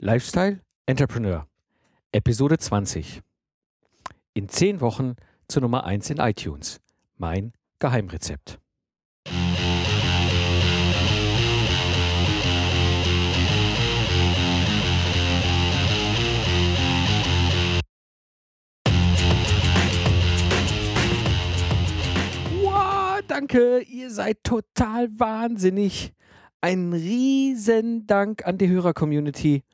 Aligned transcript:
Lifestyle 0.00 0.60
Entrepreneur, 0.86 1.48
Episode 2.12 2.56
20. 2.56 3.20
In 4.32 4.48
zehn 4.48 4.80
Wochen 4.80 5.16
zur 5.48 5.62
Nummer 5.62 5.82
1 5.82 6.10
in 6.10 6.18
iTunes. 6.18 6.78
Mein 7.16 7.52
Geheimrezept. 7.80 8.60
Wow, 22.62 23.20
danke, 23.26 23.80
ihr 23.80 24.12
seid 24.12 24.44
total 24.44 25.08
wahnsinnig. 25.18 26.12
Ein 26.60 26.92
riesen 26.92 28.06
Dank 28.06 28.46
an 28.46 28.58
die 28.58 28.68
Hörer-Community. 28.68 29.64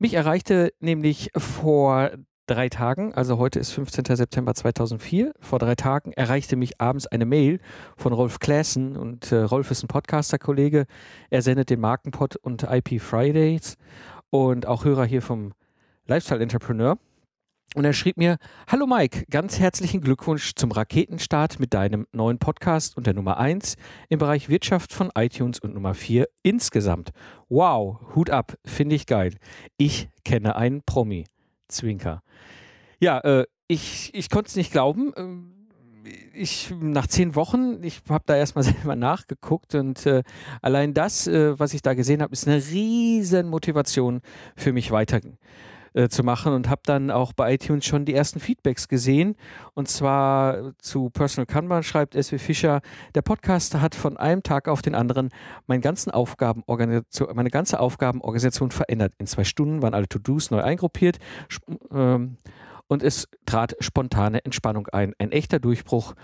Mich 0.00 0.14
erreichte 0.14 0.72
nämlich 0.78 1.30
vor 1.36 2.12
drei 2.46 2.68
Tagen, 2.68 3.12
also 3.14 3.38
heute 3.38 3.58
ist 3.58 3.72
15. 3.72 4.04
September 4.14 4.54
2004, 4.54 5.32
vor 5.40 5.58
drei 5.58 5.74
Tagen 5.74 6.12
erreichte 6.12 6.54
mich 6.54 6.80
abends 6.80 7.08
eine 7.08 7.26
Mail 7.26 7.58
von 7.96 8.12
Rolf 8.12 8.38
Klassen 8.38 8.96
und 8.96 9.32
äh, 9.32 9.38
Rolf 9.38 9.72
ist 9.72 9.82
ein 9.82 9.88
Podcaster-Kollege. 9.88 10.86
Er 11.30 11.42
sendet 11.42 11.70
den 11.70 11.80
Markenpod 11.80 12.36
und 12.36 12.62
IP 12.62 13.00
Fridays 13.02 13.76
und 14.30 14.66
auch 14.66 14.84
Hörer 14.84 15.04
hier 15.04 15.20
vom 15.20 15.52
Lifestyle 16.06 16.42
Entrepreneur. 16.42 16.96
Und 17.74 17.84
er 17.84 17.92
schrieb 17.92 18.16
mir, 18.16 18.38
Hallo 18.66 18.86
Mike, 18.86 19.26
ganz 19.28 19.58
herzlichen 19.58 20.00
Glückwunsch 20.00 20.54
zum 20.54 20.72
Raketenstart 20.72 21.60
mit 21.60 21.74
deinem 21.74 22.06
neuen 22.12 22.38
Podcast 22.38 22.96
und 22.96 23.06
der 23.06 23.12
Nummer 23.12 23.36
1 23.36 23.76
im 24.08 24.18
Bereich 24.18 24.48
Wirtschaft 24.48 24.92
von 24.92 25.10
iTunes 25.14 25.58
und 25.60 25.74
Nummer 25.74 25.92
4 25.92 26.28
insgesamt. 26.42 27.10
Wow, 27.50 28.00
Hut 28.14 28.30
ab, 28.30 28.54
finde 28.64 28.96
ich 28.96 29.04
geil. 29.04 29.34
Ich 29.76 30.08
kenne 30.24 30.56
einen 30.56 30.82
Promi. 30.82 31.26
Zwinker. 31.68 32.22
Ja, 33.00 33.18
äh, 33.18 33.44
ich, 33.66 34.14
ich 34.14 34.30
konnte 34.30 34.48
es 34.48 34.56
nicht 34.56 34.72
glauben. 34.72 35.12
Ähm, 35.14 35.52
ich 36.32 36.72
nach 36.80 37.06
zehn 37.06 37.34
Wochen, 37.34 37.82
ich 37.82 38.00
habe 38.08 38.24
da 38.26 38.34
erstmal 38.34 38.64
selber 38.64 38.96
nachgeguckt 38.96 39.74
und 39.74 40.06
äh, 40.06 40.22
allein 40.62 40.94
das, 40.94 41.26
äh, 41.26 41.58
was 41.58 41.74
ich 41.74 41.82
da 41.82 41.92
gesehen 41.92 42.22
habe, 42.22 42.32
ist 42.32 42.48
eine 42.48 42.56
riesen 42.56 43.50
Motivation 43.50 44.22
für 44.56 44.72
mich 44.72 44.90
weiter 44.90 45.20
äh, 45.98 46.08
zu 46.08 46.22
machen 46.22 46.52
und 46.52 46.68
habe 46.68 46.82
dann 46.84 47.10
auch 47.10 47.32
bei 47.32 47.54
iTunes 47.54 47.84
schon 47.84 48.04
die 48.04 48.14
ersten 48.14 48.38
Feedbacks 48.38 48.86
gesehen. 48.86 49.34
Und 49.74 49.88
zwar 49.88 50.72
zu 50.78 51.10
Personal 51.10 51.46
Kanban 51.46 51.82
schreibt 51.82 52.14
SW 52.14 52.38
Fischer, 52.38 52.82
der 53.16 53.22
Podcast 53.22 53.74
hat 53.74 53.96
von 53.96 54.16
einem 54.16 54.44
Tag 54.44 54.68
auf 54.68 54.80
den 54.80 54.94
anderen 54.94 55.30
meine, 55.66 55.80
ganzen 55.80 56.12
meine 57.34 57.50
ganze 57.50 57.80
Aufgabenorganisation 57.80 58.70
verändert. 58.70 59.12
In 59.18 59.26
zwei 59.26 59.42
Stunden 59.42 59.82
waren 59.82 59.92
alle 59.92 60.08
To-Dos 60.08 60.52
neu 60.52 60.62
eingruppiert 60.62 61.18
ähm, 61.90 62.36
und 62.86 63.02
es 63.02 63.26
trat 63.44 63.74
spontane 63.80 64.44
Entspannung 64.44 64.86
ein. 64.92 65.14
Ein 65.18 65.32
echter 65.32 65.58
Durchbruch 65.58 66.14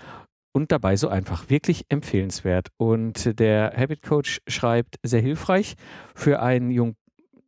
und 0.53 0.71
dabei 0.71 0.95
so 0.95 1.09
einfach. 1.09 1.51
Wirklich 1.51 1.87
empfehlenswert. 1.89 2.69
Und 2.77 3.41
der 3.41 3.75
Habit 3.77 4.03
Coach 4.05 4.41
schreibt, 4.47 5.01
sehr 5.03 5.21
hilfreich 5.21 5.75
für 6.15 6.41
einen 6.41 6.71
jungen 6.71 6.95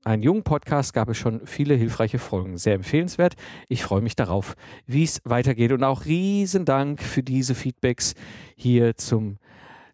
einen 0.06 0.22
jungen 0.22 0.44
Podcast 0.44 0.94
gab 0.94 1.08
es 1.08 1.18
schon 1.18 1.46
viele 1.46 1.74
hilfreiche 1.74 2.20
Folgen. 2.20 2.58
Sehr 2.58 2.74
empfehlenswert. 2.74 3.34
Ich 3.68 3.82
freue 3.82 4.00
mich 4.00 4.14
darauf, 4.14 4.54
wie 4.86 5.02
es 5.02 5.20
weitergeht. 5.24 5.72
Und 5.72 5.82
auch 5.82 6.04
riesen 6.04 6.64
Dank 6.64 7.02
für 7.02 7.24
diese 7.24 7.56
Feedbacks 7.56 8.14
hier 8.54 8.96
zum 8.96 9.38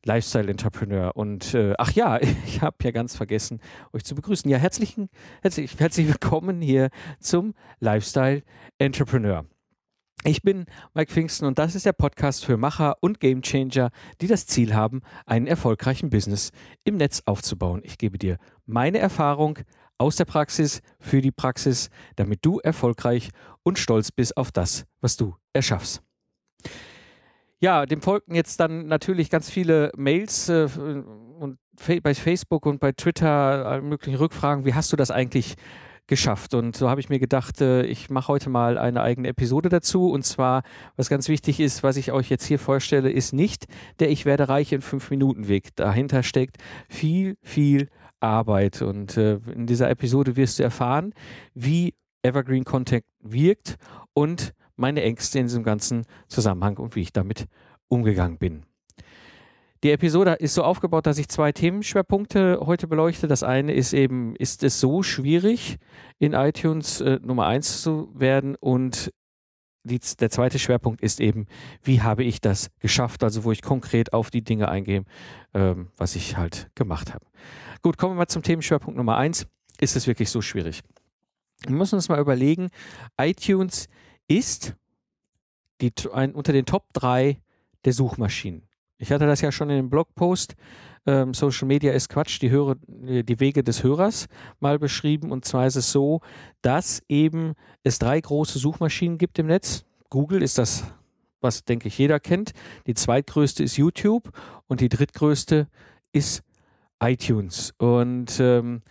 Lifestyle 0.05 0.51
Entrepreneur. 0.51 1.17
Und 1.17 1.55
äh, 1.55 1.73
ach 1.79 1.93
ja, 1.93 2.21
ich 2.47 2.61
habe 2.61 2.77
ja 2.83 2.91
ganz 2.91 3.17
vergessen, 3.17 3.61
euch 3.95 4.05
zu 4.05 4.15
begrüßen. 4.15 4.51
Ja, 4.51 4.59
herzlichen, 4.59 5.09
herzlich, 5.41 5.79
herzlich 5.79 6.09
willkommen 6.09 6.61
hier 6.61 6.91
zum 7.19 7.55
Lifestyle 7.81 8.43
Entrepreneur. 8.77 9.47
Ich 10.25 10.43
bin 10.43 10.67
Mike 10.95 11.11
Pfingsten 11.11 11.47
und 11.47 11.59
das 11.59 11.75
ist 11.75 11.85
der 11.85 11.95
Podcast 11.95 12.45
für 12.45 12.57
Macher 12.57 12.97
und 13.01 13.19
Gamechanger, 13.19 13.91
die 14.21 14.29
das 14.29 14.47
Ziel 14.47 14.73
haben, 14.73 15.01
einen 15.27 15.49
erfolgreichen 15.49 16.11
Business 16.11 16.53
im 16.85 16.97
Netz 16.97 17.23
aufzubauen. 17.25 17.81
Ich 17.83 17.99
gebe 17.99 18.19
dir 18.19 18.37
meine 18.65 18.99
Erfahrung, 18.99 19.59
aus 20.03 20.17
der 20.17 20.25
Praxis 20.25 20.83
für 20.99 21.21
die 21.21 21.31
Praxis, 21.31 21.89
damit 22.17 22.41
du 22.45 22.59
erfolgreich 22.59 23.31
und 23.63 23.79
stolz 23.79 24.11
bist 24.11 24.37
auf 24.37 24.51
das, 24.51 24.85
was 25.01 25.17
du 25.17 25.37
erschaffst. 25.53 26.03
Ja, 27.61 27.87
dem 27.87 28.03
folgten 28.03 28.35
jetzt 28.35 28.59
dann 28.59 28.89
natürlich 28.89 29.31
ganz 29.31 29.49
viele 29.49 29.93
Mails 29.97 30.49
äh, 30.49 30.69
und 31.39 31.59
bei 32.03 32.15
Facebook 32.15 32.67
und 32.67 32.81
bei 32.81 32.91
Twitter 32.91 33.29
alle 33.29 33.83
möglichen 33.83 34.17
Rückfragen. 34.17 34.65
Wie 34.65 34.75
hast 34.75 34.93
du 34.93 34.97
das 34.97 35.13
eigentlich 35.13 35.55
geschafft? 36.09 36.55
Und 36.55 36.77
so 36.77 36.91
habe 36.91 37.01
ich 37.01 37.09
mir 37.09 37.21
gedacht, 37.21 37.61
äh, 37.61 37.85
ich 37.85 38.11
mache 38.11 38.27
heute 38.27 38.51
mal 38.51 38.79
eine 38.79 39.03
eigene 39.03 39.29
Episode 39.29 39.69
dazu. 39.69 40.11
Und 40.11 40.25
zwar, 40.25 40.63
was 40.97 41.09
ganz 41.09 41.29
wichtig 41.29 41.61
ist, 41.61 41.85
was 41.85 41.97
ich 41.97 42.11
euch 42.11 42.29
jetzt 42.29 42.47
hier 42.47 42.59
vorstelle, 42.59 43.13
ist 43.13 43.33
nicht 43.33 43.67
der 44.01 44.11
Ich 44.11 44.25
werde 44.25 44.49
reich 44.49 44.73
in 44.73 44.81
fünf 44.81 45.11
Minuten 45.11 45.47
Weg. 45.47 45.77
Dahinter 45.77 46.25
steckt 46.25 46.57
viel, 46.89 47.37
viel 47.43 47.89
Arbeit. 48.23 48.83
Und 48.83 49.17
äh, 49.17 49.39
in 49.55 49.67
dieser 49.67 49.91
Episode 49.91 50.37
wirst 50.37 50.59
du 50.59 50.63
erfahren, 50.63 51.15
wie 51.55 51.95
Evergreen 52.23 52.65
Contact 52.65 53.07
wirkt 53.21 53.77
und 54.15 54.53
meine 54.77 55.03
Ängste 55.03 55.39
in 55.39 55.47
diesem 55.47 55.65
ganzen 55.65 56.05
Zusammenhang 56.29 56.79
und 56.79 56.97
wie 56.97 57.03
ich 57.03 57.13
damit 57.13 57.47
umgegangen 57.89 58.39
bin. 58.39 58.65
Die 59.85 59.91
Episode 59.91 60.35
ist 60.35 60.55
so 60.55 60.63
aufgebaut, 60.63 61.07
dass 61.07 61.19
ich 61.19 61.29
zwei 61.29 61.51
Themenschwerpunkte 61.51 62.61
heute 62.63 62.87
beleuchte. 62.87 63.27
Das 63.27 63.43
eine 63.43 63.73
ist 63.75 63.93
eben, 63.93 64.37
ist 64.37 64.63
es 64.63 64.79
so 64.79 65.03
schwierig, 65.03 65.79
in 66.21 66.35
iTunes 66.35 67.01
äh, 67.01 67.19
Nummer 67.21 67.47
eins 67.47 67.83
zu 67.83 68.09
werden? 68.15 68.55
Und 68.55 69.11
die, 69.85 70.01
der 70.21 70.31
zweite 70.31 70.59
Schwerpunkt 70.59 71.01
ist 71.01 71.21
eben, 71.21 71.47
wie 71.83 72.03
habe 72.03 72.25
ich 72.25 72.41
das 72.41 72.71
geschafft? 72.81 73.25
Also 73.25 73.45
wo 73.45 73.53
ich 73.53 73.63
konkret 73.63 74.13
auf 74.13 74.31
die 74.31 74.43
Dinge 74.43 74.69
eingehe, 74.69 75.05
ähm, 75.55 75.89
was 75.97 76.17
ich 76.17 76.37
halt 76.37 76.71
gemacht 76.75 77.13
habe. 77.15 77.25
Gut, 77.83 77.99
kommen 77.99 78.15
wir 78.15 78.19
mal 78.19 78.29
zum 78.29 78.43
Themenschwerpunkt 78.43 78.97
Nummer 78.97 79.17
eins. 79.17 79.47
Ist 79.81 79.97
es 79.97 80.07
wirklich 80.07 80.31
so 80.31 80.41
schwierig? 80.41 80.83
Wir 81.67 81.75
müssen 81.75 81.97
uns 81.97 82.09
mal 82.09 82.21
überlegen, 82.21 82.71
iTunes 83.21 83.89
ist 84.29 84.75
die, 85.81 85.93
ein, 86.13 86.35
unter 86.35 86.53
den 86.53 86.67
Top 86.67 86.93
3 86.93 87.41
der 87.85 87.93
Suchmaschinen. 87.93 88.63
Ich 88.99 89.11
hatte 89.11 89.27
das 89.27 89.41
ja 89.41 89.51
schon 89.51 89.69
in 89.71 89.77
dem 89.77 89.91
Blogpost 89.91 90.55
ähm, 91.07 91.35
Social 91.35 91.67
Media 91.67 91.93
ist 91.93 92.09
Quatsch, 92.09 92.41
die, 92.41 92.51
Hörer, 92.51 92.77
die 92.89 93.41
Wege 93.41 93.63
des 93.63 93.83
Hörers 93.83 94.29
mal 94.61 94.79
beschrieben. 94.79 95.31
Und 95.33 95.45
zwar 95.45 95.67
ist 95.67 95.77
es 95.77 95.91
so, 95.93 96.21
dass 96.61 97.03
eben 97.09 97.55
es 97.83 97.99
drei 97.99 98.21
große 98.21 98.59
Suchmaschinen 98.59 99.19
gibt 99.19 99.39
im 99.39 99.47
Netz. 99.47 99.85
Google 100.11 100.43
ist 100.43 100.59
das, 100.59 100.85
was 101.41 101.65
denke 101.65 101.89
ich 101.89 101.99
jeder 101.99 102.21
kennt. 102.21 102.53
Die 102.87 102.95
zweitgrößte 102.95 103.63
ist 103.63 103.77
YouTube 103.77 104.31
und 104.69 104.81
die 104.81 104.89
drittgrößte 104.89 105.69
ist 106.13 106.43
iTunes. 107.01 107.73
Und 107.79 108.39
ähm, 108.39 108.83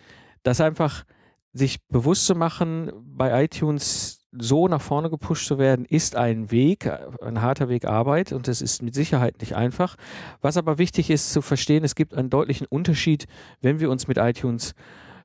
das 0.43 0.59
einfach 0.59 1.05
sich 1.53 1.85
bewusst 1.87 2.25
zu 2.25 2.35
machen, 2.35 2.91
bei 3.03 3.43
iTunes 3.43 4.20
so 4.31 4.67
nach 4.67 4.81
vorne 4.81 5.09
gepusht 5.09 5.47
zu 5.47 5.57
werden, 5.57 5.85
ist 5.85 6.15
ein 6.15 6.51
Weg, 6.51 6.89
ein 7.21 7.41
harter 7.41 7.69
Weg 7.69 7.85
Arbeit 7.85 8.31
und 8.31 8.47
es 8.47 8.61
ist 8.61 8.81
mit 8.81 8.95
Sicherheit 8.95 9.39
nicht 9.41 9.55
einfach. 9.55 9.95
Was 10.41 10.57
aber 10.57 10.77
wichtig 10.77 11.09
ist 11.09 11.33
zu 11.33 11.41
verstehen, 11.41 11.83
es 11.83 11.95
gibt 11.95 12.13
einen 12.13 12.29
deutlichen 12.29 12.67
Unterschied, 12.67 13.25
wenn 13.61 13.79
wir 13.79 13.89
uns 13.89 14.07
mit 14.07 14.17
iTunes 14.17 14.73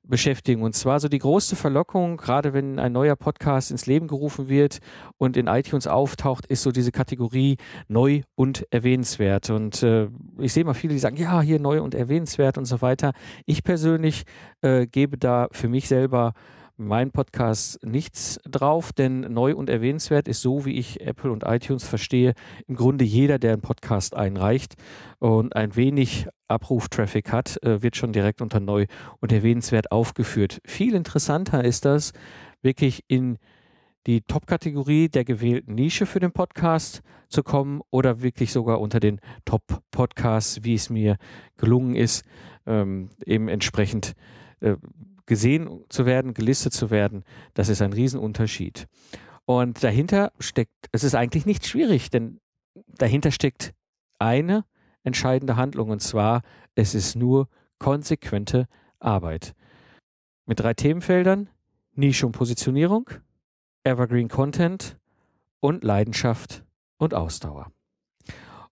beschäftigen. 0.09 0.63
Und 0.63 0.75
zwar 0.75 1.01
so 1.01 1.09
die 1.09 1.19
größte 1.19 1.57
Verlockung, 1.57 2.17
gerade 2.17 2.53
wenn 2.53 2.79
ein 2.79 2.93
neuer 2.93 3.17
Podcast 3.17 3.71
ins 3.71 3.87
Leben 3.87 4.09
gerufen 4.09 4.49
wird 4.49 4.79
und 5.19 5.37
in 5.37 5.47
iTunes 5.47 5.87
auftaucht, 5.87 6.47
ist 6.47 6.63
so 6.63 6.73
diese 6.73 6.93
Kategorie 6.93 7.57
neu 7.89 8.23
und 8.35 8.67
erwähnenswert. 8.71 9.51
Und 9.51 9.83
äh, 9.83 10.09
ich 10.39 10.53
sehe 10.53 10.65
mal 10.65 10.75
viele, 10.75 10.95
die 10.95 11.01
sagen, 11.01 11.17
ja, 11.17 11.41
hier 11.41 11.61
neu 11.61 11.83
und 11.83 11.95
erwähnenswert 11.95 12.59
und 12.59 12.65
so 12.65 12.83
weiter. 12.83 13.13
Ich 13.47 13.63
persönlich 13.63 14.25
äh, 14.63 14.87
gebe 14.87 15.19
da 15.19 15.49
für 15.53 15.69
mich 15.69 15.89
selber 15.89 16.35
mein 16.77 17.11
Podcast 17.11 17.83
nichts 17.85 18.39
drauf, 18.49 18.93
denn 18.93 19.21
neu 19.21 19.55
und 19.55 19.71
erwähnenswert 19.71 20.29
ist 20.29 20.43
so, 20.43 20.65
wie 20.65 20.75
ich 20.75 21.01
Apple 21.01 21.33
und 21.33 21.45
iTunes 21.45 21.85
verstehe, 21.85 22.35
im 22.67 22.77
Grunde 22.77 23.05
jeder, 23.05 23.39
der 23.39 23.55
einen 23.55 23.63
Podcast 23.63 24.15
einreicht 24.15 24.75
und 25.19 25.57
ein 25.57 25.75
wenig 25.77 26.29
Abruftraffic 26.49 27.33
hat, 27.33 27.63
äh, 27.63 27.83
wird 27.83 27.97
schon 27.97 28.13
direkt 28.13 28.43
unter 28.43 28.61
neu 28.61 28.87
und 29.21 29.33
erwähnenswert 29.33 29.91
aufgeführt. 29.91 30.61
Viel 30.67 30.95
interessanter 30.95 31.65
ist 31.65 31.85
das, 31.85 32.13
wirklich 32.63 33.05
in 33.09 33.39
die 34.07 34.21
Top-Kategorie 34.21 35.09
der 35.09 35.25
gewählten 35.25 35.75
Nische 35.75 36.07
für 36.07 36.21
den 36.21 36.33
Podcast 36.33 37.03
zu 37.29 37.43
kommen 37.43 37.81
oder 37.91 38.23
wirklich 38.23 38.53
sogar 38.53 38.81
unter 38.81 39.01
den 39.01 39.21
Top-Podcasts, 39.45 40.63
wie 40.63 40.75
es 40.75 40.91
mir 40.91 41.17
gelungen 41.57 41.97
ist, 41.97 42.25
ähm, 42.67 43.11
eben 43.25 43.49
entsprechend 43.49 44.15
äh, 44.61 44.77
gesehen 45.27 45.85
zu 45.89 46.07
werden, 46.07 46.35
gelistet 46.35 46.73
zu 46.73 46.91
werden, 46.91 47.25
das 47.55 47.69
ist 47.69 47.83
ein 47.83 47.93
Riesenunterschied. 47.93 48.87
Und 49.45 49.83
dahinter 49.83 50.33
steckt, 50.41 50.89
es 50.93 51.05
ist 51.05 51.15
eigentlich 51.15 51.47
nicht 51.47 51.67
schwierig, 51.67 52.11
denn 52.11 52.41
dahinter 52.99 53.31
steckt 53.31 53.75
eine 54.19 54.65
entscheidende 55.05 55.57
Handlung 55.57 55.91
und 55.91 56.01
zwar, 56.01 56.43
es 56.75 56.95
ist 56.95 57.15
nur 57.15 57.49
konsequente 57.79 58.67
Arbeit. 58.99 59.55
Mit 60.47 60.61
drei 60.61 60.75
Themenfeldern, 60.75 61.49
Nische 61.93 62.27
und 62.27 62.33
Positionierung, 62.33 63.11
Evergreen 63.85 64.29
Content 64.29 64.99
und 65.61 65.85
Leidenschaft 65.85 66.65
und 66.99 67.15
Ausdauer. 67.15 67.71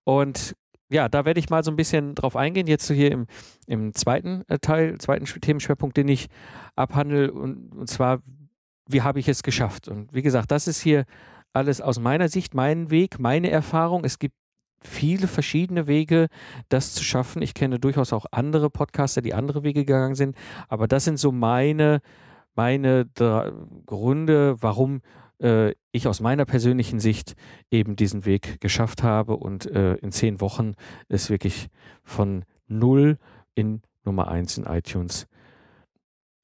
Und 0.05 0.57
ja, 0.95 1.09
da 1.09 1.25
werde 1.25 1.41
ich 1.41 1.51
mal 1.51 1.65
so 1.65 1.73
ein 1.73 1.77
bisschen 1.77 2.15
drauf 2.15 2.37
eingehen, 2.37 2.69
jetzt 2.69 2.89
hier 2.89 3.11
im, 3.11 3.27
im 3.67 3.95
zweiten 3.95 4.45
äh, 4.49 4.61
Teil, 4.61 4.97
zweiten 4.99 5.25
Themenschwerpunkt, 5.27 5.97
den 5.97 6.07
ich 6.07 6.29
abhandle, 6.77 7.33
und, 7.33 7.75
und 7.75 7.89
zwar, 7.89 8.23
wie 8.87 9.03
habe 9.03 9.19
ich 9.19 9.29
es 9.29 9.43
geschafft? 9.43 9.89
Und 9.89 10.15
wie 10.15 10.23
gesagt, 10.23 10.53
das 10.53 10.69
ist 10.69 10.81
hier 10.81 11.05
alles 11.53 11.81
aus 11.81 11.99
meiner 11.99 12.29
Sicht, 12.29 12.55
mein 12.55 12.93
Weg, 12.93 13.19
meine 13.19 13.51
Erfahrung. 13.51 14.05
Es 14.05 14.21
gibt 14.21 14.37
viele 14.83 15.27
verschiedene 15.27 15.89
Wege, 15.89 16.29
das 16.69 16.95
zu 16.95 17.03
schaffen. 17.03 17.43
Ich 17.43 17.55
kenne 17.55 17.81
durchaus 17.81 18.13
auch 18.13 18.27
andere 18.31 18.71
Podcaster, 18.71 19.21
die 19.21 19.35
andere 19.35 19.65
Wege 19.65 19.85
gegangen 19.85 20.15
sind, 20.15 20.37
aber 20.69 20.87
das 20.87 21.05
sind 21.05 21.19
so 21.19 21.33
meine, 21.33 22.03
meine 22.55 23.07
Gründe, 23.87 24.63
warum 24.63 25.01
äh, 25.41 25.73
ich 25.93 26.07
aus 26.07 26.21
meiner 26.21 26.45
persönlichen 26.45 27.01
Sicht 27.01 27.35
eben 27.71 27.97
diesen 27.97 28.25
Weg 28.25 28.61
geschafft 28.61 29.03
habe 29.03 29.37
und 29.37 29.67
äh, 29.67 29.95
in 29.97 30.13
zehn 30.13 30.41
Wochen 30.41 30.75
es 31.09 31.31
wirklich 31.31 31.69
von 32.03 32.45
null 32.67 33.19
in 33.55 33.83
Nummer 34.05 34.29
eins 34.29 34.59
in 34.59 34.65
iTunes 34.65 35.27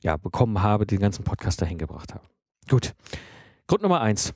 ja, 0.03 0.17
bekommen 0.17 0.63
habe, 0.63 0.87
den 0.87 0.99
ganzen 0.99 1.25
Podcast 1.25 1.61
dahin 1.61 1.79
gebracht 1.79 2.15
habe. 2.15 2.25
Gut. 2.69 2.95
Grund 3.67 3.83
Nummer 3.83 4.01
eins. 4.01 4.35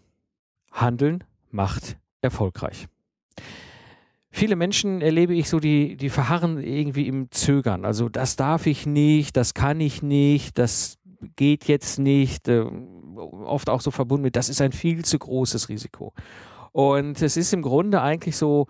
Handeln 0.73 1.25
macht 1.51 1.97
erfolgreich. 2.21 2.87
Viele 4.31 4.56
Menschen 4.56 5.01
erlebe 5.01 5.33
ich 5.35 5.49
so, 5.49 5.61
die, 5.61 5.97
die 5.97 6.11
verharren 6.11 6.59
irgendwie 6.59 7.06
im 7.06 7.31
Zögern. 7.31 7.85
Also 7.85 8.09
das 8.09 8.35
darf 8.35 8.67
ich 8.67 8.85
nicht, 8.85 9.37
das 9.37 9.55
kann 9.55 9.79
ich 9.79 10.03
nicht, 10.03 10.59
das 10.59 10.99
geht 11.37 11.65
jetzt 11.67 11.99
nicht. 11.99 12.49
Äh, 12.49 12.65
oft 13.17 13.71
auch 13.71 13.81
so 13.81 13.91
verbunden 13.91 14.25
mit, 14.25 14.37
das 14.37 14.49
ist 14.49 14.61
ein 14.61 14.73
viel 14.73 15.05
zu 15.05 15.19
großes 15.19 15.69
Risiko. 15.69 16.12
Und 16.73 17.23
es 17.23 17.37
ist 17.37 17.53
im 17.53 17.62
Grunde 17.62 18.03
eigentlich 18.03 18.37
so 18.37 18.67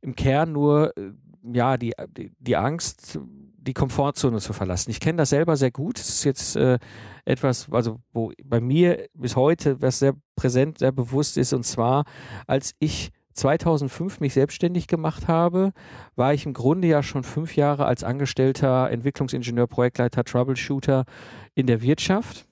im 0.00 0.14
Kern 0.16 0.52
nur 0.52 0.96
äh, 0.96 1.12
ja, 1.52 1.76
die, 1.76 1.92
die, 2.38 2.56
Angst, 2.56 3.18
die 3.56 3.74
Komfortzone 3.74 4.38
zu 4.38 4.52
verlassen. 4.52 4.90
Ich 4.90 5.00
kenne 5.00 5.18
das 5.18 5.30
selber 5.30 5.56
sehr 5.56 5.70
gut. 5.70 5.98
Es 5.98 6.08
ist 6.08 6.24
jetzt 6.24 6.56
äh, 6.56 6.78
etwas, 7.24 7.68
also 7.70 8.00
wo 8.12 8.32
bei 8.44 8.60
mir 8.60 9.08
bis 9.14 9.36
heute 9.36 9.80
was 9.82 9.98
sehr 9.98 10.14
präsent, 10.36 10.78
sehr 10.78 10.92
bewusst 10.92 11.36
ist. 11.36 11.52
Und 11.52 11.64
zwar, 11.64 12.04
als 12.46 12.74
ich 12.78 13.10
2005 13.34 14.20
mich 14.20 14.34
selbstständig 14.34 14.86
gemacht 14.86 15.28
habe, 15.28 15.72
war 16.16 16.34
ich 16.34 16.46
im 16.46 16.52
Grunde 16.52 16.88
ja 16.88 17.02
schon 17.02 17.24
fünf 17.24 17.56
Jahre 17.56 17.86
als 17.86 18.04
Angestellter, 18.04 18.90
Entwicklungsingenieur, 18.90 19.66
Projektleiter, 19.66 20.24
Troubleshooter 20.24 21.04
in 21.54 21.66
der 21.66 21.82
Wirtschaft. 21.82 22.46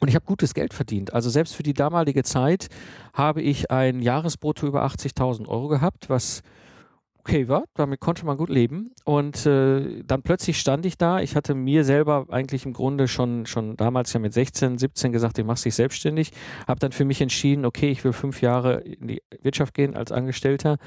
Und 0.00 0.08
ich 0.08 0.14
habe 0.14 0.26
gutes 0.26 0.52
Geld 0.52 0.74
verdient. 0.74 1.14
Also 1.14 1.30
selbst 1.30 1.54
für 1.54 1.62
die 1.62 1.72
damalige 1.72 2.22
Zeit 2.22 2.68
habe 3.14 3.40
ich 3.40 3.70
ein 3.70 4.02
Jahresbrutto 4.02 4.66
über 4.66 4.84
80.000 4.84 5.48
Euro 5.48 5.68
gehabt, 5.68 6.10
was 6.10 6.42
okay 7.26 7.48
war. 7.48 7.64
Damit 7.74 8.00
konnte 8.00 8.24
man 8.24 8.36
gut 8.36 8.50
leben. 8.50 8.92
Und 9.04 9.46
äh, 9.46 10.02
dann 10.04 10.22
plötzlich 10.22 10.60
stand 10.60 10.86
ich 10.86 10.96
da. 10.96 11.20
Ich 11.20 11.34
hatte 11.34 11.54
mir 11.54 11.84
selber 11.84 12.26
eigentlich 12.30 12.64
im 12.64 12.72
Grunde 12.72 13.08
schon, 13.08 13.46
schon 13.46 13.76
damals 13.76 14.12
ja 14.12 14.20
mit 14.20 14.32
16, 14.32 14.78
17 14.78 15.12
gesagt, 15.12 15.38
ich 15.38 15.44
mache 15.44 15.62
dich 15.62 15.74
selbstständig. 15.74 16.30
Habe 16.68 16.78
dann 16.78 16.92
für 16.92 17.04
mich 17.04 17.20
entschieden, 17.20 17.64
okay, 17.64 17.90
ich 17.90 18.04
will 18.04 18.12
fünf 18.12 18.42
Jahre 18.42 18.80
in 18.80 19.08
die 19.08 19.22
Wirtschaft 19.42 19.74
gehen 19.74 19.96
als 19.96 20.12
Angestellter 20.12 20.78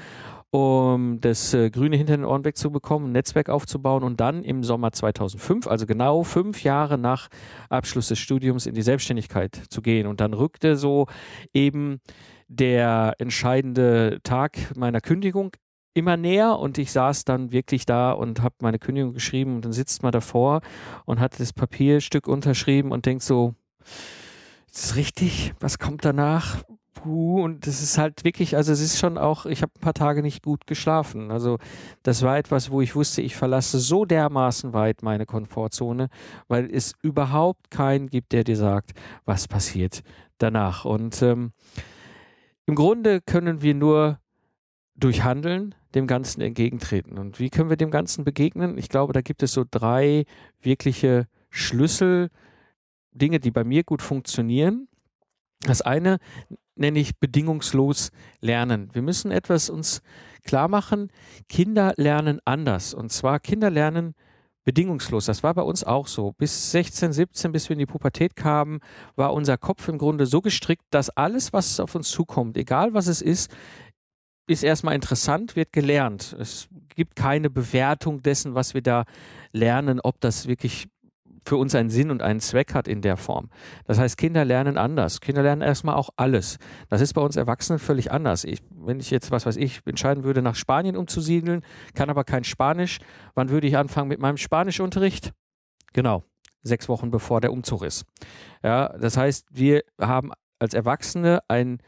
um 0.52 1.20
das 1.20 1.54
äh, 1.54 1.70
Grüne 1.70 1.96
hinter 1.96 2.16
den 2.16 2.24
Ohren 2.24 2.44
wegzubekommen, 2.44 3.10
ein 3.10 3.12
Netzwerk 3.12 3.48
aufzubauen 3.48 4.02
und 4.02 4.18
dann 4.18 4.42
im 4.42 4.64
Sommer 4.64 4.90
2005, 4.90 5.68
also 5.68 5.86
genau 5.86 6.24
fünf 6.24 6.64
Jahre 6.64 6.98
nach 6.98 7.28
Abschluss 7.68 8.08
des 8.08 8.18
Studiums, 8.18 8.66
in 8.66 8.74
die 8.74 8.82
Selbstständigkeit 8.82 9.54
zu 9.68 9.80
gehen. 9.80 10.08
Und 10.08 10.20
dann 10.20 10.34
rückte 10.34 10.74
so 10.74 11.06
eben 11.54 12.00
der 12.48 13.14
entscheidende 13.18 14.18
Tag 14.24 14.58
meiner 14.76 15.00
Kündigung 15.00 15.52
immer 15.94 16.16
näher 16.16 16.58
und 16.58 16.78
ich 16.78 16.92
saß 16.92 17.24
dann 17.24 17.52
wirklich 17.52 17.86
da 17.86 18.12
und 18.12 18.42
habe 18.42 18.54
meine 18.60 18.78
Kündigung 18.78 19.12
geschrieben 19.12 19.56
und 19.56 19.64
dann 19.64 19.72
sitzt 19.72 20.02
man 20.02 20.12
davor 20.12 20.60
und 21.04 21.20
hat 21.20 21.38
das 21.40 21.52
Papierstück 21.52 22.28
unterschrieben 22.28 22.92
und 22.92 23.06
denkt 23.06 23.22
so, 23.22 23.54
ist 24.70 24.84
es 24.84 24.96
richtig? 24.96 25.52
Was 25.60 25.78
kommt 25.78 26.04
danach? 26.04 26.62
Puh, 26.94 27.42
und 27.42 27.66
das 27.66 27.82
ist 27.82 27.98
halt 27.98 28.24
wirklich, 28.24 28.56
also 28.56 28.72
es 28.72 28.80
ist 28.80 28.98
schon 28.98 29.16
auch, 29.16 29.46
ich 29.46 29.62
habe 29.62 29.72
ein 29.74 29.80
paar 29.80 29.94
Tage 29.94 30.22
nicht 30.22 30.42
gut 30.42 30.66
geschlafen. 30.66 31.30
Also 31.30 31.58
das 32.02 32.22
war 32.22 32.36
etwas, 32.36 32.70
wo 32.70 32.80
ich 32.82 32.94
wusste, 32.94 33.22
ich 33.22 33.36
verlasse 33.36 33.78
so 33.78 34.04
dermaßen 34.04 34.72
weit 34.74 35.02
meine 35.02 35.24
Komfortzone, 35.24 36.08
weil 36.46 36.68
es 36.70 36.94
überhaupt 37.02 37.70
keinen 37.70 38.08
gibt, 38.08 38.32
der 38.32 38.44
dir 38.44 38.56
sagt, 38.56 38.92
was 39.24 39.48
passiert 39.48 40.02
danach. 40.38 40.84
Und 40.84 41.22
ähm, 41.22 41.52
im 42.66 42.74
Grunde 42.74 43.20
können 43.22 43.62
wir 43.62 43.74
nur 43.74 44.18
durch 44.94 45.22
Handeln 45.22 45.74
dem 45.94 46.06
Ganzen 46.06 46.40
entgegentreten. 46.40 47.18
Und 47.18 47.38
wie 47.38 47.50
können 47.50 47.70
wir 47.70 47.76
dem 47.76 47.90
Ganzen 47.90 48.24
begegnen? 48.24 48.78
Ich 48.78 48.88
glaube, 48.88 49.12
da 49.12 49.22
gibt 49.22 49.42
es 49.42 49.52
so 49.52 49.64
drei 49.68 50.24
wirkliche 50.60 51.26
Schlüssel, 51.50 52.30
Dinge, 53.12 53.40
die 53.40 53.50
bei 53.50 53.64
mir 53.64 53.82
gut 53.82 54.02
funktionieren. 54.02 54.88
Das 55.62 55.82
eine 55.82 56.18
nenne 56.76 56.98
ich 56.98 57.18
bedingungslos 57.18 58.10
lernen. 58.40 58.88
Wir 58.92 59.02
müssen 59.02 59.30
etwas 59.30 59.68
uns 59.68 60.00
klar 60.44 60.68
machen. 60.68 61.10
Kinder 61.48 61.92
lernen 61.96 62.40
anders. 62.44 62.94
Und 62.94 63.10
zwar 63.10 63.40
Kinder 63.40 63.70
lernen 63.70 64.14
bedingungslos. 64.64 65.26
Das 65.26 65.42
war 65.42 65.54
bei 65.54 65.62
uns 65.62 65.84
auch 65.84 66.06
so. 66.06 66.32
Bis 66.32 66.70
16, 66.70 67.12
17, 67.12 67.52
bis 67.52 67.68
wir 67.68 67.74
in 67.74 67.80
die 67.80 67.86
Pubertät 67.86 68.36
kamen, 68.36 68.80
war 69.16 69.32
unser 69.32 69.58
Kopf 69.58 69.88
im 69.88 69.98
Grunde 69.98 70.26
so 70.26 70.40
gestrickt, 70.40 70.84
dass 70.90 71.10
alles, 71.10 71.52
was 71.52 71.80
auf 71.80 71.94
uns 71.94 72.10
zukommt, 72.10 72.56
egal 72.56 72.94
was 72.94 73.06
es 73.06 73.20
ist, 73.20 73.50
ist 74.50 74.62
erstmal 74.62 74.94
interessant, 74.94 75.56
wird 75.56 75.72
gelernt. 75.72 76.36
Es 76.38 76.68
gibt 76.94 77.16
keine 77.16 77.50
Bewertung 77.50 78.22
dessen, 78.22 78.54
was 78.54 78.74
wir 78.74 78.82
da 78.82 79.04
lernen, 79.52 80.00
ob 80.00 80.20
das 80.20 80.46
wirklich 80.46 80.88
für 81.46 81.56
uns 81.56 81.74
einen 81.74 81.90
Sinn 81.90 82.10
und 82.10 82.22
einen 82.22 82.40
Zweck 82.40 82.74
hat 82.74 82.86
in 82.86 83.00
der 83.00 83.16
Form. 83.16 83.48
Das 83.86 83.98
heißt, 83.98 84.16
Kinder 84.16 84.44
lernen 84.44 84.76
anders. 84.76 85.20
Kinder 85.20 85.42
lernen 85.42 85.62
erstmal 85.62 85.94
auch 85.94 86.10
alles. 86.16 86.58
Das 86.88 87.00
ist 87.00 87.14
bei 87.14 87.22
uns 87.22 87.36
Erwachsenen 87.36 87.78
völlig 87.78 88.12
anders. 88.12 88.44
Ich, 88.44 88.60
wenn 88.70 89.00
ich 89.00 89.10
jetzt, 89.10 89.30
was 89.30 89.46
weiß 89.46 89.56
ich, 89.56 89.80
entscheiden 89.86 90.24
würde, 90.24 90.42
nach 90.42 90.54
Spanien 90.54 90.96
umzusiedeln, 90.96 91.62
kann 91.94 92.10
aber 92.10 92.24
kein 92.24 92.44
Spanisch, 92.44 92.98
wann 93.34 93.48
würde 93.48 93.66
ich 93.66 93.76
anfangen 93.76 94.08
mit 94.08 94.20
meinem 94.20 94.36
Spanischunterricht? 94.36 95.32
Genau, 95.92 96.24
sechs 96.62 96.88
Wochen 96.88 97.10
bevor 97.10 97.40
der 97.40 97.52
Umzug 97.52 97.82
ist. 97.82 98.04
Ja, 98.62 98.96
das 98.98 99.16
heißt, 99.16 99.46
wir 99.50 99.82
haben 100.00 100.32
als 100.58 100.74
Erwachsene 100.74 101.40
ein 101.48 101.78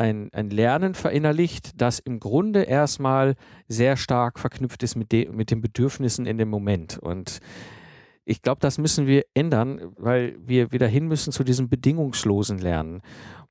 ein, 0.00 0.30
ein 0.32 0.48
Lernen 0.48 0.94
verinnerlicht, 0.94 1.80
das 1.80 1.98
im 1.98 2.20
Grunde 2.20 2.62
erstmal 2.62 3.36
sehr 3.68 3.96
stark 3.96 4.38
verknüpft 4.38 4.82
ist 4.82 4.96
mit, 4.96 5.12
de, 5.12 5.28
mit 5.30 5.50
den 5.50 5.60
Bedürfnissen 5.60 6.24
in 6.24 6.38
dem 6.38 6.48
Moment. 6.48 6.98
Und 6.98 7.40
ich 8.24 8.40
glaube, 8.40 8.60
das 8.60 8.78
müssen 8.78 9.06
wir 9.06 9.24
ändern, 9.34 9.92
weil 9.96 10.36
wir 10.44 10.72
wieder 10.72 10.86
hin 10.86 11.06
müssen 11.06 11.32
zu 11.32 11.44
diesem 11.44 11.68
bedingungslosen 11.68 12.58
Lernen. 12.58 13.02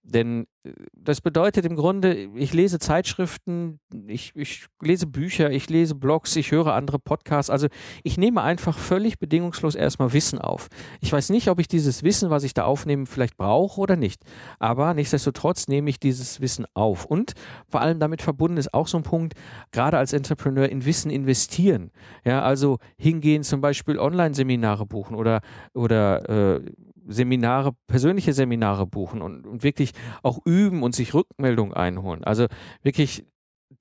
Denn 0.03 0.48
äh, 0.63 0.72
das 0.94 1.22
bedeutet 1.22 1.65
im 1.65 1.75
Grunde, 1.75 2.29
ich 2.36 2.53
lese 2.53 2.79
Zeitschriften, 2.79 3.79
ich, 4.08 4.32
ich, 4.36 4.65
lese 4.82 5.08
Bücher, 5.08 5.51
ich 5.51 5.70
lese 5.70 5.96
Blogs, 5.96 6.36
ich 6.36 6.51
höre 6.51 6.74
andere 6.74 7.00
Podcasts. 7.00 7.50
Also 7.50 7.68
ich 8.03 8.18
nehme 8.18 8.41
einfach 8.41 8.77
völlig 8.77 9.20
bedingungslos 9.20 9.75
erstmal 9.75 10.13
Wissen 10.13 10.39
auf. 10.39 10.68
Ich 11.01 11.12
weiß 11.12 11.29
nicht, 11.29 11.50
ob 11.50 11.60
ich 11.60 11.68
dieses 11.68 12.03
Wissen, 12.03 12.29
was 12.29 12.44
ich 12.44 12.53
da 12.53 12.65
aufnehme, 12.65 13.06
vielleicht 13.06 13.38
brauche 13.38 13.79
oder 13.79 13.96
nicht. 13.96 14.24
Aber 14.60 14.94
nichtsdestotrotz 14.94 15.68
nehme 15.68 15.89
ich 15.89 16.00
dieses 16.00 16.41
Wissen 16.41 16.65
auf. 16.74 17.06
Und 17.06 17.34
vor 17.68 17.82
allem 17.82 18.00
damit 18.00 18.22
verbunden 18.22 18.58
ist 18.58 18.74
auch 18.74 18.88
so 18.88 18.98
ein 18.98 19.03
Punkt, 19.03 19.34
gerade 19.72 19.98
als 19.98 20.13
Entrepreneur 20.13 20.68
in 20.68 20.86
Wissen 20.86 21.12
investieren. 21.12 21.91
Ja, 22.24 22.41
also 22.41 22.77
hingehen, 22.98 23.44
zum 23.44 23.62
Beispiel 23.62 24.00
Online-Seminare 24.00 24.86
buchen 24.86 25.15
oder, 25.15 25.41
oder 25.74 26.58
äh, 26.58 26.62
Seminare, 27.10 27.74
persönliche 27.88 28.34
Seminare 28.34 28.86
buchen 28.86 29.22
und, 29.22 29.46
und 29.46 29.63
wirklich 29.63 29.92
auch 30.24 30.39
üben 30.46 30.84
und 30.84 30.96
sich 30.96 31.13
Rückmeldungen 31.13 31.74
einholen. 31.74 32.24
Also 32.24 32.48
wirklich 32.84 33.25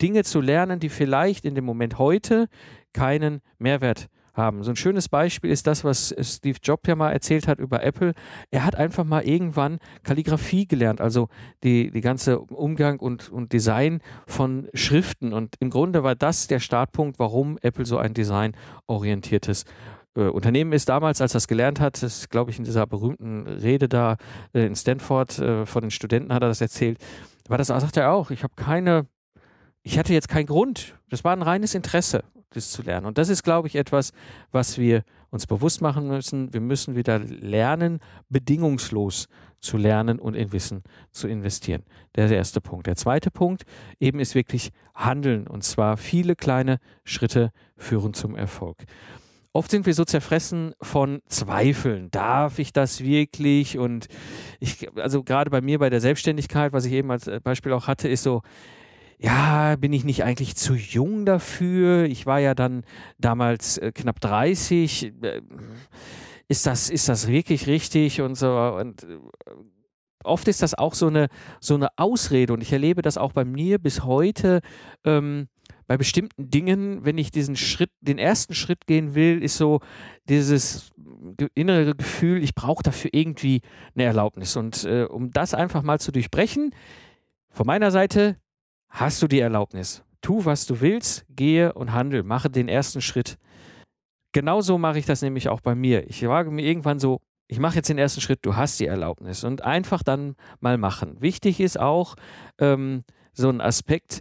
Dinge 0.00 0.24
zu 0.24 0.40
lernen, 0.40 0.80
die 0.80 0.88
vielleicht 0.88 1.44
in 1.44 1.54
dem 1.54 1.64
Moment 1.64 1.98
heute 1.98 2.48
keinen 2.92 3.40
Mehrwert 3.58 4.08
haben. 4.38 4.62
So 4.62 4.70
ein 4.70 4.76
schönes 4.76 5.08
Beispiel 5.08 5.50
ist 5.50 5.66
das, 5.66 5.84
was 5.84 6.14
Steve 6.20 6.58
Jobs 6.62 6.88
ja 6.88 6.94
mal 6.94 7.12
erzählt 7.12 7.48
hat 7.48 7.58
über 7.58 7.82
Apple. 7.82 8.14
Er 8.50 8.64
hat 8.64 8.76
einfach 8.76 9.04
mal 9.04 9.24
irgendwann 9.24 9.78
Kalligrafie 10.04 10.66
gelernt, 10.66 11.00
also 11.02 11.28
die, 11.64 11.90
die 11.90 12.00
ganze 12.00 12.38
Umgang 12.38 13.00
und, 13.00 13.28
und 13.30 13.52
Design 13.52 14.00
von 14.26 14.68
Schriften. 14.72 15.34
Und 15.34 15.56
im 15.60 15.68
Grunde 15.68 16.04
war 16.04 16.14
das 16.14 16.46
der 16.46 16.60
Startpunkt, 16.60 17.18
warum 17.18 17.58
Apple 17.60 17.84
so 17.84 17.98
ein 17.98 18.14
designorientiertes 18.14 19.64
äh, 20.18 20.28
Unternehmen 20.28 20.72
ist 20.72 20.88
damals, 20.88 21.20
als 21.20 21.34
er 21.34 21.38
es 21.38 21.48
gelernt 21.48 21.80
hat, 21.80 22.02
das 22.02 22.28
glaube 22.28 22.50
ich, 22.50 22.58
in 22.58 22.64
dieser 22.64 22.86
berühmten 22.86 23.46
Rede 23.46 23.88
da 23.88 24.16
äh, 24.52 24.66
in 24.66 24.74
Stanford 24.74 25.38
äh, 25.38 25.66
von 25.66 25.82
den 25.82 25.90
Studenten 25.90 26.32
hat 26.34 26.42
er 26.42 26.48
das 26.48 26.60
erzählt, 26.60 26.98
war 27.48 27.56
das, 27.56 27.68
sagt 27.68 27.96
er 27.96 28.12
auch, 28.12 28.30
ich 28.30 28.42
habe 28.42 28.54
keine, 28.56 29.06
ich 29.82 29.98
hatte 29.98 30.12
jetzt 30.12 30.28
keinen 30.28 30.46
Grund, 30.46 30.96
das 31.08 31.24
war 31.24 31.32
ein 31.32 31.42
reines 31.42 31.74
Interesse, 31.74 32.24
das 32.50 32.70
zu 32.70 32.82
lernen. 32.82 33.06
Und 33.06 33.16
das 33.16 33.28
ist, 33.28 33.42
glaube 33.42 33.68
ich, 33.68 33.76
etwas, 33.76 34.12
was 34.50 34.76
wir 34.76 35.04
uns 35.30 35.46
bewusst 35.46 35.80
machen 35.80 36.08
müssen, 36.08 36.52
wir 36.52 36.60
müssen 36.60 36.96
wieder 36.96 37.18
lernen, 37.18 38.00
bedingungslos 38.28 39.28
zu 39.60 39.76
lernen 39.76 40.18
und 40.18 40.34
in 40.34 40.52
Wissen 40.52 40.82
zu 41.10 41.28
investieren. 41.28 41.82
Der, 42.16 42.28
der 42.28 42.38
erste 42.38 42.60
Punkt. 42.60 42.86
Der 42.86 42.96
zweite 42.96 43.30
Punkt 43.30 43.64
eben 43.98 44.20
ist 44.20 44.34
wirklich 44.34 44.70
Handeln 44.94 45.46
und 45.46 45.64
zwar 45.64 45.96
viele 45.96 46.36
kleine 46.36 46.78
Schritte 47.04 47.50
führen 47.76 48.14
zum 48.14 48.36
Erfolg. 48.36 48.84
Oft 49.52 49.70
sind 49.70 49.86
wir 49.86 49.94
so 49.94 50.04
zerfressen 50.04 50.74
von 50.80 51.20
Zweifeln. 51.26 52.10
Darf 52.10 52.58
ich 52.58 52.72
das 52.72 53.02
wirklich? 53.02 53.78
Und 53.78 54.06
ich, 54.60 54.88
also 54.96 55.22
gerade 55.22 55.50
bei 55.50 55.60
mir 55.60 55.78
bei 55.78 55.90
der 55.90 56.00
Selbstständigkeit, 56.00 56.72
was 56.72 56.84
ich 56.84 56.92
eben 56.92 57.10
als 57.10 57.30
Beispiel 57.42 57.72
auch 57.72 57.86
hatte, 57.86 58.08
ist 58.08 58.22
so, 58.22 58.42
ja, 59.18 59.76
bin 59.76 59.92
ich 59.92 60.04
nicht 60.04 60.22
eigentlich 60.22 60.54
zu 60.54 60.74
jung 60.74 61.26
dafür? 61.26 62.04
Ich 62.04 62.24
war 62.24 62.38
ja 62.38 62.54
dann 62.54 62.84
damals 63.18 63.78
äh, 63.78 63.90
knapp 63.92 64.20
30. 64.20 65.12
Äh, 65.22 65.42
ist 66.46 66.66
das, 66.66 66.88
ist 66.88 67.08
das 67.08 67.26
wirklich 67.26 67.66
richtig 67.66 68.20
und 68.20 68.36
so? 68.36 68.56
Und 68.56 69.02
äh, 69.02 69.18
oft 70.24 70.46
ist 70.46 70.62
das 70.62 70.74
auch 70.74 70.94
so 70.94 71.08
eine, 71.08 71.28
so 71.60 71.74
eine 71.74 71.88
Ausrede 71.96 72.52
und 72.52 72.62
ich 72.62 72.72
erlebe 72.72 73.02
das 73.02 73.18
auch 73.18 73.32
bei 73.32 73.44
mir 73.44 73.78
bis 73.78 74.04
heute. 74.04 74.60
Ähm, 75.04 75.48
bei 75.88 75.96
bestimmten 75.96 76.50
Dingen, 76.50 77.04
wenn 77.06 77.16
ich 77.16 77.30
diesen 77.30 77.56
Schritt, 77.56 77.90
den 78.02 78.18
ersten 78.18 78.54
Schritt 78.54 78.86
gehen 78.86 79.14
will, 79.14 79.42
ist 79.42 79.56
so 79.56 79.80
dieses 80.28 80.90
innere 81.54 81.96
Gefühl, 81.96 82.44
ich 82.44 82.54
brauche 82.54 82.82
dafür 82.82 83.10
irgendwie 83.14 83.62
eine 83.94 84.04
Erlaubnis. 84.04 84.54
Und 84.56 84.84
äh, 84.84 85.04
um 85.04 85.30
das 85.30 85.54
einfach 85.54 85.82
mal 85.82 85.98
zu 85.98 86.12
durchbrechen, 86.12 86.74
von 87.48 87.66
meiner 87.66 87.90
Seite 87.90 88.36
hast 88.90 89.22
du 89.22 89.28
die 89.28 89.40
Erlaubnis. 89.40 90.04
Tu, 90.20 90.44
was 90.44 90.66
du 90.66 90.82
willst, 90.82 91.24
gehe 91.30 91.72
und 91.72 91.92
handel, 91.92 92.22
mache 92.22 92.50
den 92.50 92.68
ersten 92.68 93.00
Schritt. 93.00 93.38
Genauso 94.32 94.76
mache 94.76 94.98
ich 94.98 95.06
das 95.06 95.22
nämlich 95.22 95.48
auch 95.48 95.62
bei 95.62 95.74
mir. 95.74 96.06
Ich 96.06 96.22
wage 96.28 96.50
mir 96.50 96.66
irgendwann 96.66 96.98
so, 96.98 97.22
ich 97.46 97.60
mache 97.60 97.76
jetzt 97.76 97.88
den 97.88 97.96
ersten 97.96 98.20
Schritt, 98.20 98.40
du 98.42 98.56
hast 98.56 98.78
die 98.78 98.86
Erlaubnis 98.86 99.42
und 99.42 99.64
einfach 99.64 100.02
dann 100.02 100.34
mal 100.60 100.76
machen. 100.76 101.16
Wichtig 101.22 101.60
ist 101.60 101.80
auch 101.80 102.14
ähm, 102.58 103.04
so 103.32 103.48
ein 103.48 103.62
Aspekt, 103.62 104.20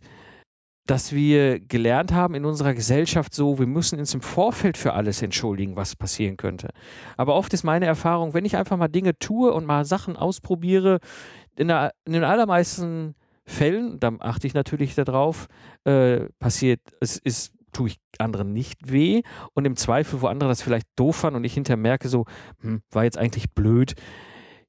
dass 0.87 1.11
wir 1.11 1.59
gelernt 1.59 2.13
haben 2.13 2.33
in 2.33 2.45
unserer 2.45 2.73
Gesellschaft 2.73 3.33
so, 3.33 3.59
wir 3.59 3.67
müssen 3.67 3.99
uns 3.99 4.13
im 4.13 4.21
Vorfeld 4.21 4.77
für 4.77 4.93
alles 4.93 5.21
entschuldigen, 5.21 5.75
was 5.75 5.95
passieren 5.95 6.37
könnte. 6.37 6.69
Aber 7.17 7.35
oft 7.35 7.53
ist 7.53 7.63
meine 7.63 7.85
Erfahrung, 7.85 8.33
wenn 8.33 8.45
ich 8.45 8.55
einfach 8.55 8.77
mal 8.77 8.87
Dinge 8.87 9.17
tue 9.19 9.53
und 9.53 9.65
mal 9.65 9.85
Sachen 9.85 10.15
ausprobiere, 10.15 10.99
in, 11.57 11.67
der, 11.67 11.91
in 12.05 12.13
den 12.13 12.23
allermeisten 12.23 13.15
Fällen, 13.45 13.99
da 13.99 14.13
achte 14.19 14.47
ich 14.47 14.53
natürlich 14.53 14.95
darauf, 14.95 15.47
äh, 15.83 16.25
passiert, 16.39 16.81
es 16.99 17.17
ist 17.17 17.53
tue 17.73 17.89
ich 17.89 17.97
anderen 18.17 18.53
nicht 18.53 18.91
weh 18.91 19.21
und 19.53 19.65
im 19.65 19.75
Zweifel, 19.75 20.21
wo 20.21 20.27
andere 20.27 20.49
das 20.49 20.61
vielleicht 20.61 20.87
doof 20.95 21.17
fanden 21.17 21.37
und 21.37 21.43
ich 21.43 21.53
hinterher 21.53 21.77
merke, 21.77 22.09
so, 22.09 22.25
hm, 22.61 22.81
war 22.91 23.03
jetzt 23.03 23.17
eigentlich 23.17 23.51
blöd, 23.53 23.93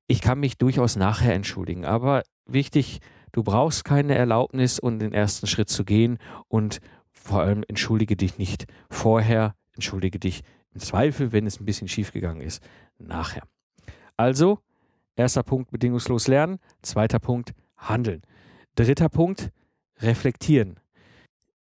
ich 0.09 0.21
kann 0.21 0.41
mich 0.41 0.59
durchaus 0.59 0.97
nachher 0.97 1.35
entschuldigen. 1.35 1.85
Aber 1.85 2.23
wichtig, 2.45 3.01
Du 3.33 3.43
brauchst 3.43 3.85
keine 3.85 4.15
Erlaubnis, 4.15 4.79
um 4.79 4.99
den 4.99 5.13
ersten 5.13 5.47
Schritt 5.47 5.69
zu 5.69 5.85
gehen 5.85 6.19
und 6.49 6.81
vor 7.13 7.41
allem 7.41 7.65
entschuldige 7.69 8.17
dich 8.17 8.39
nicht 8.39 8.67
vorher, 8.91 9.55
entschuldige 9.75 10.19
dich 10.19 10.43
im 10.73 10.81
Zweifel, 10.81 11.33
wenn 11.33 11.47
es 11.47 11.61
ein 11.61 11.65
bisschen 11.65 11.89
schief 11.89 12.13
gegangen 12.13 12.41
ist, 12.41 12.63
nachher. 12.99 13.43
Also, 14.17 14.59
erster 15.17 15.43
Punkt, 15.43 15.71
bedingungslos 15.71 16.29
lernen. 16.29 16.59
Zweiter 16.83 17.19
Punkt, 17.19 17.53
handeln. 17.77 18.23
Dritter 18.75 19.09
Punkt, 19.09 19.51
reflektieren. 20.01 20.81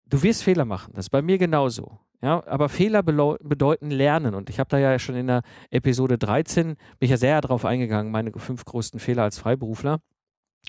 Du 0.05 0.23
wirst 0.23 0.43
Fehler 0.43 0.65
machen, 0.65 0.93
das 0.93 1.05
ist 1.05 1.09
bei 1.09 1.21
mir 1.21 1.37
genauso. 1.37 1.99
Ja, 2.21 2.45
aber 2.45 2.69
Fehler 2.69 3.01
bedeuten 3.01 3.89
Lernen. 3.89 4.35
Und 4.35 4.49
ich 4.49 4.59
habe 4.59 4.69
da 4.69 4.77
ja 4.77 4.99
schon 4.99 5.15
in 5.15 5.27
der 5.27 5.41
Episode 5.71 6.19
13, 6.19 6.75
bin 6.75 6.77
ich 6.99 7.09
ja 7.09 7.17
sehr 7.17 7.41
darauf 7.41 7.65
eingegangen, 7.65 8.11
meine 8.11 8.31
fünf 8.35 8.63
größten 8.63 8.99
Fehler 8.99 9.23
als 9.23 9.39
Freiberufler. 9.39 10.01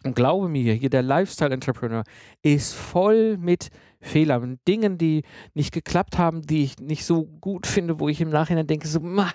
Und 0.04 0.16
glaube 0.16 0.48
mir, 0.48 0.74
hier 0.74 0.90
der 0.90 1.02
Lifestyle-Entrepreneur 1.02 2.02
ist 2.42 2.74
voll 2.74 3.36
mit 3.38 3.70
Fehlern, 4.00 4.58
Dingen, 4.66 4.98
die 4.98 5.22
nicht 5.54 5.72
geklappt 5.72 6.18
haben, 6.18 6.42
die 6.42 6.64
ich 6.64 6.78
nicht 6.78 7.04
so 7.04 7.24
gut 7.24 7.66
finde, 7.68 8.00
wo 8.00 8.08
ich 8.08 8.20
im 8.20 8.30
Nachhinein 8.30 8.66
denke, 8.66 8.88
so, 8.88 8.98
ma, 8.98 9.32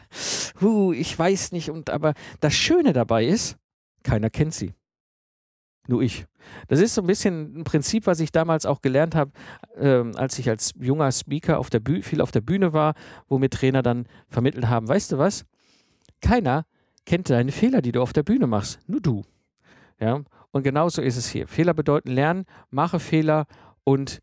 hu, 0.60 0.92
ich 0.92 1.18
weiß 1.18 1.54
nicht. 1.54 1.72
Und 1.72 1.90
aber 1.90 2.14
das 2.42 2.54
Schöne 2.54 2.92
dabei 2.92 3.26
ist, 3.26 3.56
keiner 4.04 4.30
kennt 4.30 4.54
sie. 4.54 4.74
Nur 5.88 6.02
ich. 6.02 6.26
Das 6.68 6.82
ist 6.82 6.96
so 6.96 7.02
ein 7.02 7.08
bisschen 7.08 7.60
ein 7.60 7.64
Prinzip, 7.64 8.08
was 8.08 8.20
ich 8.20 8.32
damals 8.32 8.66
auch 8.66 8.82
gelernt 8.82 9.16
habe, 9.16 9.32
äh, 9.76 10.04
als 10.16 10.38
ich 10.38 10.50
als 10.50 10.74
junger 10.78 11.12
Speaker 11.12 11.60
auf 11.60 11.70
der 11.70 11.82
viel 12.04 12.20
auf 12.20 12.32
der 12.32 12.42
Bühne 12.42 12.74
war, 12.74 12.94
wo 13.30 13.40
mir 13.40 13.50
Trainer 13.50 13.82
dann 13.82 14.06
vermittelt 14.28 14.68
haben, 14.68 14.88
weißt 14.90 15.14
du 15.14 15.18
was? 15.18 15.46
Keiner 16.22 16.66
kennt 17.06 17.30
deine 17.30 17.54
Fehler, 17.54 17.82
die 17.82 17.94
du 17.94 18.02
auf 18.02 18.12
der 18.12 18.24
Bühne 18.24 18.48
machst. 18.48 18.80
Nur 18.88 19.00
du. 19.00 19.24
Ja, 20.00 20.22
und 20.52 20.64
genauso 20.64 21.02
ist 21.02 21.18
es 21.18 21.30
hier. 21.30 21.48
Fehler 21.48 21.74
bedeuten 21.74 22.12
lernen, 22.12 22.46
mache 22.70 23.00
Fehler 23.00 23.46
und 23.84 24.22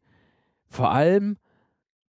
vor 0.68 0.90
allem 0.92 1.36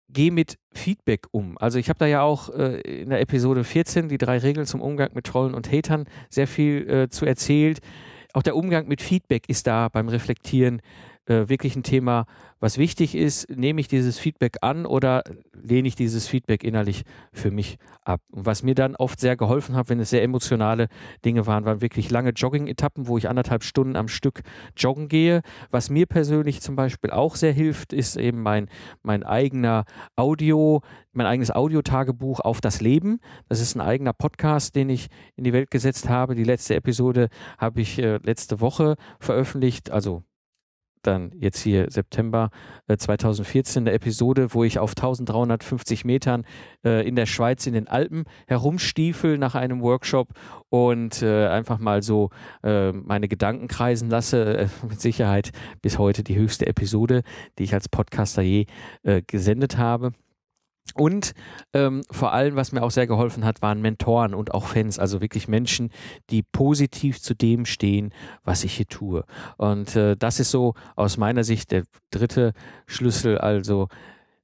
geh 0.09 0.31
mit 0.31 0.59
Feedback 0.73 1.27
um. 1.31 1.59
Also 1.59 1.79
ich 1.79 1.89
habe 1.89 1.99
da 1.99 2.07
ja 2.07 2.23
auch 2.23 2.49
äh, 2.51 2.81
in 2.81 3.11
der 3.11 3.21
Episode 3.21 3.65
14 3.65 4.09
die 4.09 4.19
drei 4.19 4.39
Regeln 4.39 4.67
zum 4.67 4.81
Umgang 4.81 5.11
mit 5.15 5.27
Trollen 5.27 5.55
und 5.55 5.71
Hatern 5.71 6.07
sehr 6.31 6.47
viel 6.47 6.89
äh, 6.89 7.09
zu 7.09 7.27
erzählt. 7.27 7.81
Auch 8.33 8.43
der 8.43 8.57
Umgang 8.57 8.89
mit 8.89 9.03
Feedback 9.03 9.49
ist 9.49 9.67
da 9.67 9.89
beim 9.89 10.09
Reflektieren 10.09 10.81
äh, 11.29 11.49
wirklich 11.49 11.77
ein 11.77 11.83
Thema, 11.83 12.25
was 12.59 12.79
wichtig 12.79 13.15
ist. 13.15 13.49
Nehme 13.51 13.81
ich 13.81 13.89
dieses 13.89 14.19
Feedback 14.19 14.57
an 14.63 14.87
oder 14.87 15.23
lehne 15.53 15.87
ich 15.87 15.95
dieses 15.95 16.27
Feedback 16.27 16.65
innerlich 16.65 17.05
für 17.33 17.51
mich 17.51 17.79
ab? 18.03 18.21
Und 18.31 18.47
was 18.47 18.63
mir 18.63 18.75
dann 18.75 18.97
oft 18.97 19.21
sehr 19.21 19.37
geholfen 19.37 19.77
hat, 19.77 19.91
wenn 19.91 20.01
es 20.01 20.11
sehr 20.11 20.23
emotionale 20.23 20.89
Dinge 21.25 21.47
waren, 21.47 21.65
waren 21.65 21.83
wirklich 21.83 22.11
lange 22.11 22.31
Jogging-Etappen, 22.31 23.07
wo 23.07 23.19
ich 23.19 23.29
anderthalb 23.29 23.63
Stunden 23.63 23.95
am 23.95 24.09
Stück 24.09 24.41
joggen 24.77 25.09
gehe. 25.09 25.43
Was 25.71 25.91
mir 25.91 26.07
persönlich 26.07 26.63
zum 26.63 26.77
Beispiel 26.77 27.11
auch 27.11 27.37
sehr 27.37 27.53
hilft, 27.53 27.93
ist 27.93 28.17
eben 28.17 28.43
mein, 28.43 28.69
mein 29.03 29.23
eigener 29.23 29.85
Audio, 30.17 30.81
mein 31.13 31.27
eigenes 31.27 31.51
Audiotagebuch 31.51 32.41
auf 32.41 32.61
das 32.61 32.81
Leben. 32.81 33.21
Das 33.49 33.61
ist 33.61 33.75
ein 33.75 33.81
eigener 33.81 34.15
Podcast, 34.15 34.75
den 34.75 34.89
ich 34.89 35.09
in 35.37 35.45
die 35.45 35.53
Welt 35.53 35.71
gesetzt 35.71 36.09
habe. 36.09 36.35
Die 36.35 36.45
letzte 36.45 36.75
Episode 36.75 37.29
habe 37.59 37.81
ich 37.83 37.99
äh, 37.99 38.19
letzte 38.23 38.61
Woche 38.61 38.97
veröffentlicht, 39.21 39.91
also 39.91 40.23
dann 41.09 41.33
jetzt 41.41 41.61
hier 41.61 41.91
September 41.91 42.51
äh, 42.87 42.97
2014 42.97 43.83
eine 43.83 43.93
Episode, 43.93 44.55
wo 44.55 44.65
ich 44.65 44.79
auf 44.79 44.91
1350 44.91 46.05
Metern 46.05 46.45
äh, 46.85 47.07
in 47.07 47.17
der 47.17 47.27
Schweiz 47.27 47.67
in 47.67 47.75
den 47.75 47.89
Alpen 47.89 48.25
herumstiefel 48.47 49.39
nach 49.39 49.55
einem 49.55 49.81
Workshop 49.83 50.29
und 50.69 51.23
äh, 51.23 51.49
einfach 51.49 51.79
mal 51.79 52.03
so 52.03 52.31
äh, 52.63 52.93
meine 52.93 53.29
Gedanken 53.29 53.69
kreisen 53.69 54.09
lasse. 54.11 54.59
Äh, 54.59 54.69
mit 54.89 55.01
Sicherheit 55.01 55.51
bis 55.83 55.99
heute 55.99 56.23
die 56.23 56.37
höchste 56.37 56.67
Episode, 56.67 57.23
die 57.59 57.65
ich 57.65 57.75
als 57.75 57.89
Podcaster 57.89 58.43
je 58.43 58.67
äh, 59.03 59.23
gesendet 59.27 59.79
habe. 59.79 60.13
Und 60.95 61.33
ähm, 61.73 62.03
vor 62.11 62.33
allem, 62.33 62.57
was 62.57 62.73
mir 62.73 62.83
auch 62.83 62.91
sehr 62.91 63.07
geholfen 63.07 63.45
hat, 63.45 63.63
waren 63.63 63.81
Mentoren 63.81 64.35
und 64.35 64.53
auch 64.53 64.67
Fans, 64.67 64.99
also 64.99 65.21
wirklich 65.21 65.49
Menschen, 65.49 65.91
die 66.31 66.43
positiv 66.43 67.21
zu 67.21 67.35
dem 67.35 67.67
stehen, 67.67 68.13
was 68.45 68.65
ich 68.65 68.75
hier 68.75 68.87
tue. 68.87 69.25
Und 69.57 69.97
äh, 69.97 70.17
das 70.17 70.41
ist 70.41 70.51
so 70.51 70.75
aus 70.97 71.17
meiner 71.17 71.45
Sicht 71.45 71.71
der 71.71 71.85
dritte 72.11 72.53
Schlüssel, 72.87 73.39
also 73.39 73.89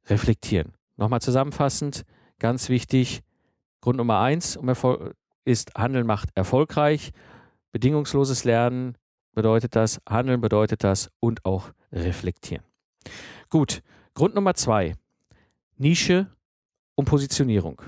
reflektieren. 0.06 0.72
Nochmal 0.96 1.20
zusammenfassend, 1.20 2.04
ganz 2.38 2.68
wichtig, 2.68 3.22
Grund 3.80 3.98
Nummer 3.98 4.20
eins 4.20 4.56
um 4.56 4.68
Erfolg 4.68 5.14
ist, 5.44 5.74
Handeln 5.76 6.06
macht 6.06 6.30
erfolgreich. 6.34 7.10
Bedingungsloses 7.72 8.44
Lernen 8.44 8.96
bedeutet 9.34 9.76
das, 9.76 10.00
Handeln 10.08 10.40
bedeutet 10.40 10.84
das 10.84 11.10
und 11.20 11.44
auch 11.44 11.70
reflektieren. 11.92 12.64
Gut, 13.50 13.82
Grund 14.14 14.34
Nummer 14.34 14.54
zwei 14.54 14.94
Nische 15.76 16.28
und 16.96 17.06
Positionierung. 17.06 17.82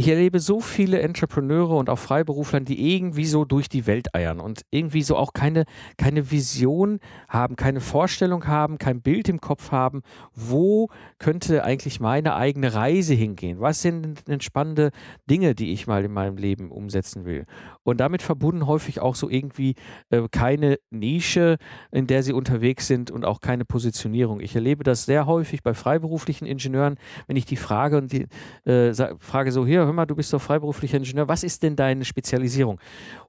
Ich 0.00 0.06
erlebe 0.06 0.38
so 0.38 0.60
viele 0.60 1.00
Entrepreneure 1.00 1.76
und 1.76 1.90
auch 1.90 1.98
Freiberufler, 1.98 2.60
die 2.60 2.94
irgendwie 2.94 3.24
so 3.24 3.44
durch 3.44 3.68
die 3.68 3.88
Welt 3.88 4.14
eiern 4.14 4.38
und 4.38 4.62
irgendwie 4.70 5.02
so 5.02 5.16
auch 5.16 5.32
keine, 5.32 5.64
keine 5.96 6.30
Vision 6.30 7.00
haben, 7.28 7.56
keine 7.56 7.80
Vorstellung 7.80 8.46
haben, 8.46 8.78
kein 8.78 9.02
Bild 9.02 9.28
im 9.28 9.40
Kopf 9.40 9.72
haben, 9.72 10.02
wo 10.36 10.88
könnte 11.18 11.64
eigentlich 11.64 11.98
meine 11.98 12.36
eigene 12.36 12.74
Reise 12.74 13.14
hingehen? 13.14 13.58
Was 13.58 13.82
sind 13.82 14.28
denn 14.28 14.40
spannende 14.40 14.92
Dinge, 15.28 15.56
die 15.56 15.72
ich 15.72 15.88
mal 15.88 16.04
in 16.04 16.12
meinem 16.12 16.36
Leben 16.36 16.70
umsetzen 16.70 17.24
will? 17.24 17.44
Und 17.82 17.98
damit 17.98 18.22
verbunden 18.22 18.68
häufig 18.68 19.00
auch 19.00 19.16
so 19.16 19.28
irgendwie 19.28 19.74
äh, 20.10 20.28
keine 20.30 20.78
Nische, 20.90 21.56
in 21.90 22.06
der 22.06 22.22
sie 22.22 22.34
unterwegs 22.34 22.86
sind 22.86 23.10
und 23.10 23.24
auch 23.24 23.40
keine 23.40 23.64
Positionierung. 23.64 24.38
Ich 24.38 24.54
erlebe 24.54 24.84
das 24.84 25.06
sehr 25.06 25.26
häufig 25.26 25.64
bei 25.64 25.74
freiberuflichen 25.74 26.46
Ingenieuren, 26.46 26.98
wenn 27.26 27.34
ich 27.34 27.46
die 27.46 27.56
frage 27.56 27.98
und 27.98 28.12
die 28.12 28.28
äh, 28.64 28.94
frage 29.18 29.50
so 29.50 29.66
hier, 29.66 29.87
hör 29.88 29.94
mal, 29.94 30.06
du 30.06 30.14
bist 30.14 30.32
doch 30.32 30.40
freiberuflicher 30.40 30.98
Ingenieur, 30.98 31.28
was 31.28 31.42
ist 31.42 31.62
denn 31.62 31.74
deine 31.74 32.04
Spezialisierung? 32.04 32.78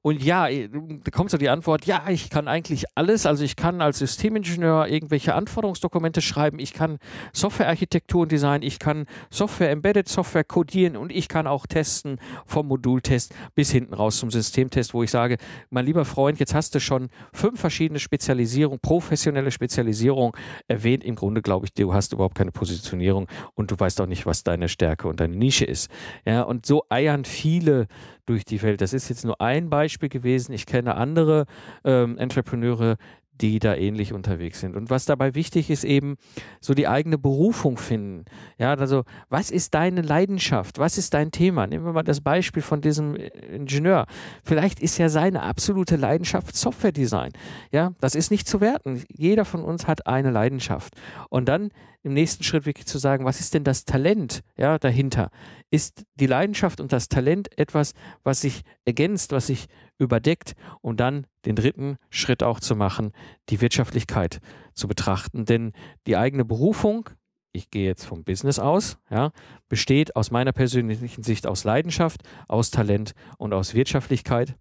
Und 0.01 0.21
ja, 0.21 0.47
äh, 0.47 0.69
da 0.69 1.11
kommt 1.11 1.31
so 1.31 1.37
die 1.37 1.49
Antwort, 1.49 1.85
ja, 1.85 2.03
ich 2.09 2.29
kann 2.29 2.47
eigentlich 2.47 2.85
alles, 2.95 3.25
also 3.25 3.43
ich 3.43 3.55
kann 3.55 3.81
als 3.81 3.99
Systemingenieur 3.99 4.87
irgendwelche 4.87 5.35
Anforderungsdokumente 5.35 6.21
schreiben, 6.21 6.59
ich 6.59 6.73
kann 6.73 6.99
Softwarearchitektur 7.33 8.21
und 8.21 8.31
Design, 8.31 8.61
ich 8.61 8.79
kann 8.79 9.05
Software, 9.29 9.71
Embedded 9.71 10.07
Software 10.07 10.43
codieren 10.43 10.95
und 10.95 11.11
ich 11.11 11.27
kann 11.27 11.47
auch 11.47 11.65
testen 11.65 12.19
vom 12.45 12.67
Modultest 12.67 13.33
bis 13.55 13.71
hinten 13.71 13.93
raus 13.93 14.17
zum 14.17 14.31
Systemtest, 14.31 14.93
wo 14.93 15.03
ich 15.03 15.11
sage, 15.11 15.37
mein 15.69 15.85
lieber 15.85 16.05
Freund, 16.05 16.39
jetzt 16.39 16.53
hast 16.53 16.75
du 16.75 16.79
schon 16.79 17.09
fünf 17.33 17.59
verschiedene 17.59 17.99
Spezialisierungen, 17.99 18.79
professionelle 18.79 19.51
Spezialisierung 19.51 20.35
erwähnt. 20.67 21.03
Im 21.03 21.15
Grunde 21.15 21.41
glaube 21.41 21.65
ich, 21.65 21.73
du 21.73 21.93
hast 21.93 22.13
überhaupt 22.13 22.35
keine 22.35 22.51
Positionierung 22.51 23.27
und 23.55 23.71
du 23.71 23.79
weißt 23.79 24.01
auch 24.01 24.07
nicht, 24.07 24.25
was 24.25 24.43
deine 24.43 24.67
Stärke 24.67 25.07
und 25.07 25.19
deine 25.19 25.35
Nische 25.35 25.65
ist. 25.65 25.89
Ja, 26.25 26.43
und 26.49 26.65
so 26.65 26.83
eiern 26.89 27.25
viele 27.25 27.87
durch 28.25 28.43
die 28.43 28.61
Welt. 28.61 28.81
Das 28.81 28.91
ist 28.91 29.07
jetzt 29.09 29.23
nur 29.23 29.39
ein 29.39 29.69
Beispiel 29.69 30.09
gewesen. 30.09 30.51
Ich 30.51 30.65
kenne 30.65 30.95
andere 30.95 31.45
ähm, 31.83 32.17
Entrepreneure, 32.17 32.97
die 33.41 33.59
da 33.59 33.75
ähnlich 33.75 34.13
unterwegs 34.13 34.59
sind. 34.59 34.75
Und 34.75 34.89
was 34.89 35.05
dabei 35.05 35.35
wichtig 35.35 35.69
ist, 35.69 35.83
eben 35.83 36.17
so 36.59 36.73
die 36.73 36.87
eigene 36.87 37.17
Berufung 37.17 37.77
finden. 37.77 38.25
Ja, 38.57 38.73
also 38.73 39.03
was 39.29 39.51
ist 39.51 39.73
deine 39.73 40.01
Leidenschaft? 40.01 40.79
Was 40.79 40.97
ist 40.97 41.13
dein 41.13 41.31
Thema? 41.31 41.67
Nehmen 41.67 41.85
wir 41.85 41.93
mal 41.93 42.03
das 42.03 42.21
Beispiel 42.21 42.61
von 42.61 42.81
diesem 42.81 43.15
Ingenieur. 43.15 44.05
Vielleicht 44.43 44.79
ist 44.79 44.97
ja 44.97 45.09
seine 45.09 45.43
absolute 45.43 45.95
Leidenschaft 45.95 46.55
Software-Design. 46.55 47.31
Ja, 47.71 47.93
das 48.01 48.15
ist 48.15 48.31
nicht 48.31 48.47
zu 48.47 48.61
werten. 48.61 49.03
Jeder 49.09 49.45
von 49.45 49.63
uns 49.63 49.87
hat 49.87 50.07
eine 50.07 50.31
Leidenschaft. 50.31 50.95
Und 51.29 51.47
dann 51.47 51.69
im 52.03 52.13
nächsten 52.13 52.43
Schritt 52.43 52.65
wirklich 52.65 52.85
zu 52.85 52.97
sagen, 52.97 53.25
was 53.25 53.39
ist 53.39 53.53
denn 53.53 53.63
das 53.63 53.85
Talent 53.85 54.41
ja, 54.57 54.77
dahinter? 54.77 55.29
Ist 55.69 56.03
die 56.15 56.27
Leidenschaft 56.27 56.79
und 56.79 56.93
das 56.93 57.09
Talent 57.09 57.57
etwas, 57.57 57.93
was 58.23 58.41
sich 58.41 58.61
ergänzt, 58.85 59.31
was 59.31 59.47
sich 59.47 59.67
überdeckt 59.99 60.55
und 60.81 60.99
dann 60.99 61.27
den 61.45 61.55
dritten 61.55 61.97
Schritt 62.09 62.41
auch 62.41 62.59
zu 62.59 62.75
machen, 62.75 63.11
die 63.49 63.61
Wirtschaftlichkeit 63.61 64.39
zu 64.73 64.87
betrachten. 64.87 65.45
Denn 65.45 65.73
die 66.07 66.17
eigene 66.17 66.45
Berufung, 66.45 67.09
ich 67.51 67.69
gehe 67.69 67.85
jetzt 67.85 68.05
vom 68.05 68.23
Business 68.23 68.57
aus, 68.57 68.97
ja, 69.11 69.31
besteht 69.67 70.15
aus 70.15 70.31
meiner 70.31 70.53
persönlichen 70.53 71.23
Sicht 71.23 71.45
aus 71.45 71.63
Leidenschaft, 71.63 72.23
aus 72.47 72.71
Talent 72.71 73.13
und 73.37 73.53
aus 73.53 73.73
Wirtschaftlichkeit. 73.73 74.55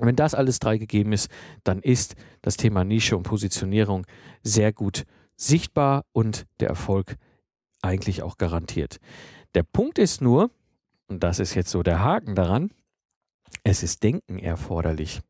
Wenn 0.00 0.16
das 0.16 0.34
alles 0.34 0.58
drei 0.58 0.78
gegeben 0.78 1.12
ist, 1.12 1.30
dann 1.62 1.80
ist 1.80 2.16
das 2.42 2.56
Thema 2.56 2.82
Nische 2.82 3.16
und 3.16 3.22
Positionierung 3.22 4.06
sehr 4.42 4.72
gut 4.72 5.04
sichtbar 5.36 6.04
und 6.12 6.46
der 6.60 6.68
Erfolg 6.68 7.16
eigentlich 7.82 8.22
auch 8.22 8.38
garantiert. 8.38 8.98
Der 9.54 9.62
Punkt 9.62 9.98
ist 9.98 10.20
nur, 10.20 10.50
und 11.06 11.22
das 11.22 11.38
ist 11.38 11.54
jetzt 11.54 11.70
so 11.70 11.82
der 11.82 12.00
Haken 12.00 12.34
daran, 12.34 12.70
es 13.62 13.82
ist 13.82 14.02
Denken 14.02 14.38
erforderlich. 14.38 15.20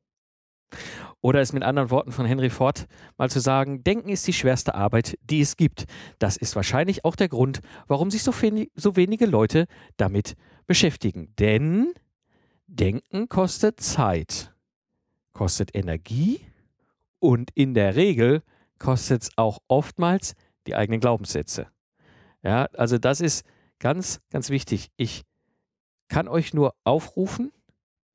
Oder 1.21 1.40
es 1.40 1.52
mit 1.52 1.62
anderen 1.62 1.90
Worten 1.90 2.12
von 2.12 2.26
Henry 2.26 2.50
Ford 2.50 2.87
mal 3.16 3.31
zu 3.31 3.40
sagen, 3.40 3.83
Denken 3.83 4.09
ist 4.09 4.26
die 4.26 4.33
schwerste 4.33 4.75
Arbeit, 4.75 5.16
die 5.23 5.40
es 5.40 5.57
gibt. 5.57 5.85
Das 6.19 6.37
ist 6.37 6.57
wahrscheinlich 6.57 7.04
auch 7.04 7.16
der 7.16 7.28
Grund, 7.28 7.61
warum 7.87 8.11
sich 8.11 8.23
so, 8.23 8.33
so 8.75 8.97
wenige 8.97 9.26
Leute 9.26 9.66
damit 9.97 10.35
beschäftigen. 10.66 11.35
Denn 11.38 11.95
Denken 12.66 13.28
kostet 13.28 13.81
Zeit, 13.81 14.54
kostet 15.33 15.75
Energie 15.75 16.40
und 17.21 17.50
in 17.54 17.75
der 17.75 17.97
Regel 17.97 18.43
kostet 18.78 19.23
es 19.23 19.31
auch 19.37 19.61
oftmals 19.69 20.35
die 20.66 20.75
eigenen 20.75 21.00
Glaubenssätze. 21.00 21.69
Ja, 22.43 22.66
also 22.75 22.99
das 22.99 23.21
ist 23.21 23.47
ganz, 23.78 24.21
ganz 24.31 24.50
wichtig. 24.50 24.90
Ich 24.97 25.23
kann 26.09 26.28
euch 26.28 26.52
nur 26.52 26.75
aufrufen, 26.85 27.52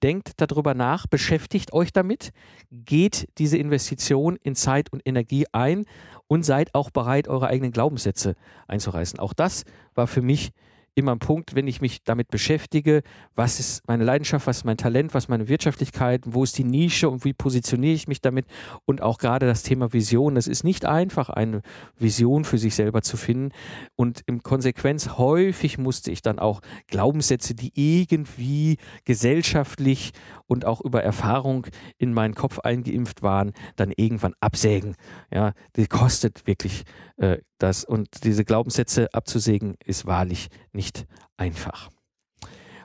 denkt 0.03 0.34
darüber 0.38 0.74
nach, 0.74 1.08
beschäftigt 1.08 1.74
euch 1.74 1.91
damit, 1.91 2.32
geht 2.72 3.27
diese 3.38 3.58
Investition 3.58 4.38
in 4.44 4.56
Zeit 4.56 4.91
und 4.91 5.01
Energie 5.06 5.46
ein 5.51 5.86
und 6.27 6.44
seid 6.44 6.75
auch 6.75 6.89
bereit, 6.91 7.27
eure 7.27 7.48
eigenen 7.48 7.72
Glaubenssätze 7.72 8.36
einzureißen. 8.68 9.20
Auch 9.20 9.34
das 9.34 9.65
war 9.96 10.08
für 10.08 10.22
mich 10.22 10.51
immer 11.00 11.13
ein 11.13 11.20
Punkt, 11.20 11.56
wenn 11.56 11.68
ich 11.68 11.82
mich 11.82 12.03
damit 12.03 12.29
beschäftige, 12.29 13.01
was 13.36 13.60
ist 13.60 13.88
meine 13.88 14.03
Leidenschaft, 14.03 14.48
was 14.48 14.58
ist 14.58 14.63
mein 14.65 14.77
Talent, 14.77 15.13
was 15.13 15.25
ist 15.25 15.29
meine 15.29 15.48
Wirtschaftlichkeit, 15.48 16.24
wo 16.25 16.44
ist 16.44 16.58
die 16.58 16.63
Nische 16.63 17.10
und 17.10 17.25
wie 17.25 17.34
positioniere 17.34 17.94
ich 17.94 18.08
mich 18.08 18.22
damit 18.22 18.46
und 18.86 19.01
auch 19.01 19.18
gerade 19.18 19.45
das 19.45 19.63
Thema 19.63 19.93
Vision. 19.93 20.38
Es 20.38 20.47
ist 20.47 20.63
nicht 20.63 20.86
einfach, 20.86 21.30
eine 21.30 21.62
Vision 21.97 22.45
für 22.45 22.58
sich 22.58 22.76
selber 22.76 23.02
zu 23.02 23.17
finden 23.17 23.52
und 23.95 24.21
in 24.26 24.43
Konsequenz 24.43 25.17
häufig 25.17 25.78
musste 25.78 26.12
ich 26.12 26.21
dann 26.21 26.39
auch 26.39 26.62
Glaubenssätze, 26.88 27.56
die 27.56 27.71
irgendwie 27.73 28.78
gesellschaftlich 29.06 30.12
und 30.47 30.65
auch 30.65 30.82
über 30.82 31.04
Erfahrung 31.04 31.67
in 31.97 32.13
meinen 32.13 32.36
Kopf 32.36 32.60
eingeimpft 32.60 33.21
waren, 33.21 33.54
dann 33.76 33.93
irgendwann 33.95 34.34
absägen. 34.39 34.95
Ja, 35.32 35.54
die 35.76 35.88
kostet 35.88 36.47
wirklich 36.47 36.84
äh, 37.19 37.39
das 37.58 37.84
und 37.84 38.23
diese 38.23 38.45
Glaubenssätze 38.45 39.13
abzusägen 39.13 39.75
ist 39.84 40.05
wahrlich 40.05 40.47
nicht 40.71 41.05
einfach. 41.38 41.89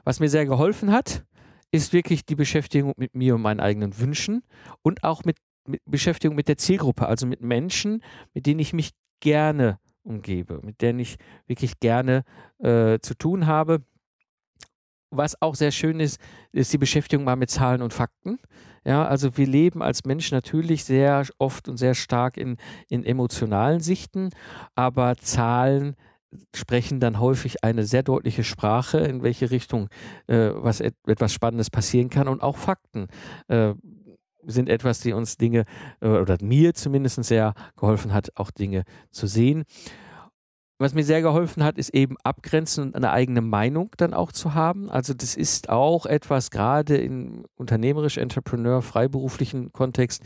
Was 0.05 0.21
mir 0.21 0.29
sehr 0.29 0.45
geholfen 0.45 0.93
hat, 0.93 1.25
ist 1.71 1.93
wirklich 1.93 2.27
die 2.27 2.35
Beschäftigung 2.35 2.93
mit 2.97 3.15
mir 3.15 3.37
und 3.37 3.43
meinen 3.43 3.61
eigenen 3.61 3.99
Wünschen 3.99 4.43
und 4.83 5.03
auch 5.03 5.25
mit, 5.25 5.39
mit 5.67 5.81
Beschäftigung 5.87 6.37
mit 6.37 6.49
der 6.49 6.59
Zielgruppe, 6.59 7.07
also 7.07 7.27
mit 7.27 7.41
Menschen, 7.41 8.03
mit 8.33 8.47
denen 8.47 8.61
ich 8.61 8.73
mich 8.73 8.91
gerne 9.21 9.79
umgebe, 10.03 10.61
mit 10.63 10.83
denen 10.83 10.99
ich 10.99 11.17
wirklich 11.47 11.81
gerne 11.81 12.25
äh, 12.59 12.99
zu 13.01 13.15
tun 13.15 13.47
habe 13.47 13.83
was 15.17 15.41
auch 15.41 15.55
sehr 15.55 15.71
schön 15.71 16.01
ist, 16.01 16.21
ist 16.53 16.73
die 16.73 16.79
Beschäftigung 16.79 17.25
mal 17.25 17.37
mit 17.37 17.51
Zahlen 17.51 17.83
und 17.83 17.93
Fakten. 17.93 18.39
Ja, 18.85 19.07
also 19.07 19.37
wir 19.37 19.47
leben 19.47 19.83
als 19.83 20.05
Mensch 20.05 20.31
natürlich 20.31 20.85
sehr 20.85 21.25
oft 21.39 21.69
und 21.69 21.79
sehr 21.79 21.95
stark 21.95 22.37
in, 22.37 22.59
in 22.89 23.05
emotionalen 23.05 23.81
Sichten, 23.81 24.31
aber 24.75 25.17
Zahlen 25.17 25.97
sprechen 26.55 27.01
dann 27.01 27.21
häufig 27.21 27.65
eine 27.65 27.85
sehr 27.85 28.03
deutliche 28.03 28.45
Sprache, 28.45 28.99
in 28.99 29.23
welche 29.23 29.51
Richtung 29.51 29.89
äh, 30.27 30.51
was 30.55 30.81
et 30.81 30.95
etwas 31.07 31.33
Spannendes 31.33 31.71
passieren 31.71 32.11
kann 32.11 32.29
und 32.29 32.43
auch 32.43 32.57
Fakten. 32.57 33.07
Äh, 33.49 33.75
sind 34.47 34.69
etwas, 34.69 35.01
die 35.01 35.13
uns 35.13 35.37
Dinge 35.39 35.65
äh, 36.01 36.09
oder 36.09 36.37
mir 36.43 36.75
zumindest 36.75 37.23
sehr 37.25 37.55
geholfen 37.77 38.13
hat, 38.13 38.31
auch 38.35 38.51
Dinge 38.51 38.85
zu 39.11 39.27
sehen. 39.27 39.65
Was 40.85 40.93
mir 40.93 41.03
sehr 41.03 41.23
geholfen 41.23 41.65
hat, 41.65 41.79
ist 41.79 41.95
eben 41.95 42.19
abgrenzen 42.25 42.85
und 42.85 42.95
eine 42.95 43.11
eigene 43.11 43.41
Meinung 43.41 43.93
dann 43.97 44.13
auch 44.13 44.33
zu 44.33 44.53
haben. 44.53 44.91
Also 44.91 45.15
das 45.15 45.35
ist 45.35 45.71
auch 45.71 46.05
etwas, 46.05 46.51
gerade 46.51 46.99
im 46.99 47.47
unternehmerisch, 47.57 48.19
Entrepreneur, 48.19 48.83
freiberuflichen 48.83 49.73
Kontext, 49.73 50.23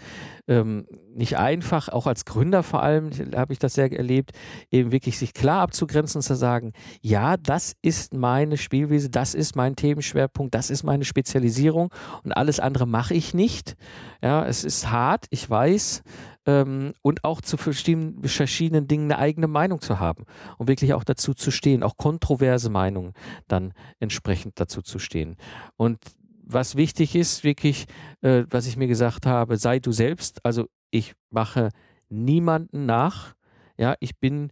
ähm, 0.48 0.88
nicht 1.14 1.38
einfach, 1.38 1.88
auch 1.90 2.08
als 2.08 2.24
Gründer 2.24 2.64
vor 2.64 2.82
allem 2.82 3.10
habe 3.36 3.52
ich 3.52 3.60
das 3.60 3.74
sehr 3.74 3.92
erlebt, 3.92 4.32
eben 4.72 4.90
wirklich 4.90 5.16
sich 5.16 5.32
klar 5.32 5.60
abzugrenzen 5.60 6.18
und 6.18 6.22
zu 6.22 6.34
sagen, 6.34 6.72
ja, 7.02 7.36
das 7.36 7.74
ist 7.80 8.12
meine 8.14 8.56
Spielwiese, 8.56 9.10
das 9.10 9.34
ist 9.34 9.54
mein 9.54 9.76
Themenschwerpunkt, 9.76 10.56
das 10.56 10.70
ist 10.70 10.82
meine 10.82 11.04
Spezialisierung 11.04 11.94
und 12.24 12.32
alles 12.32 12.58
andere 12.58 12.88
mache 12.88 13.14
ich 13.14 13.32
nicht. 13.32 13.76
Ja, 14.24 14.44
es 14.44 14.64
ist 14.64 14.90
hart, 14.90 15.26
ich 15.30 15.48
weiß, 15.48 16.02
ähm, 16.48 16.94
und 17.02 17.24
auch 17.24 17.42
zu 17.42 17.58
verschiedenen, 17.58 18.24
verschiedenen 18.24 18.88
Dingen 18.88 19.12
eine 19.12 19.20
eigene 19.20 19.46
Meinung 19.46 19.82
zu 19.82 20.00
haben 20.00 20.24
und 20.56 20.66
wirklich 20.66 20.94
auch 20.94 21.04
dazu 21.04 21.34
zu 21.34 21.50
stehen, 21.50 21.82
auch 21.82 21.98
kontroverse 21.98 22.70
Meinungen 22.70 23.12
dann 23.48 23.74
entsprechend 24.00 24.58
dazu 24.58 24.80
zu 24.80 24.98
stehen. 24.98 25.36
Und 25.76 25.98
was 26.42 26.76
wichtig 26.76 27.14
ist, 27.14 27.44
wirklich, 27.44 27.84
äh, 28.22 28.44
was 28.48 28.66
ich 28.66 28.78
mir 28.78 28.88
gesagt 28.88 29.26
habe, 29.26 29.58
sei 29.58 29.78
du 29.78 29.92
selbst. 29.92 30.44
Also 30.46 30.68
ich 30.90 31.12
mache 31.28 31.68
niemanden 32.08 32.86
nach. 32.86 33.34
Ja, 33.76 33.94
ich 34.00 34.18
bin 34.18 34.50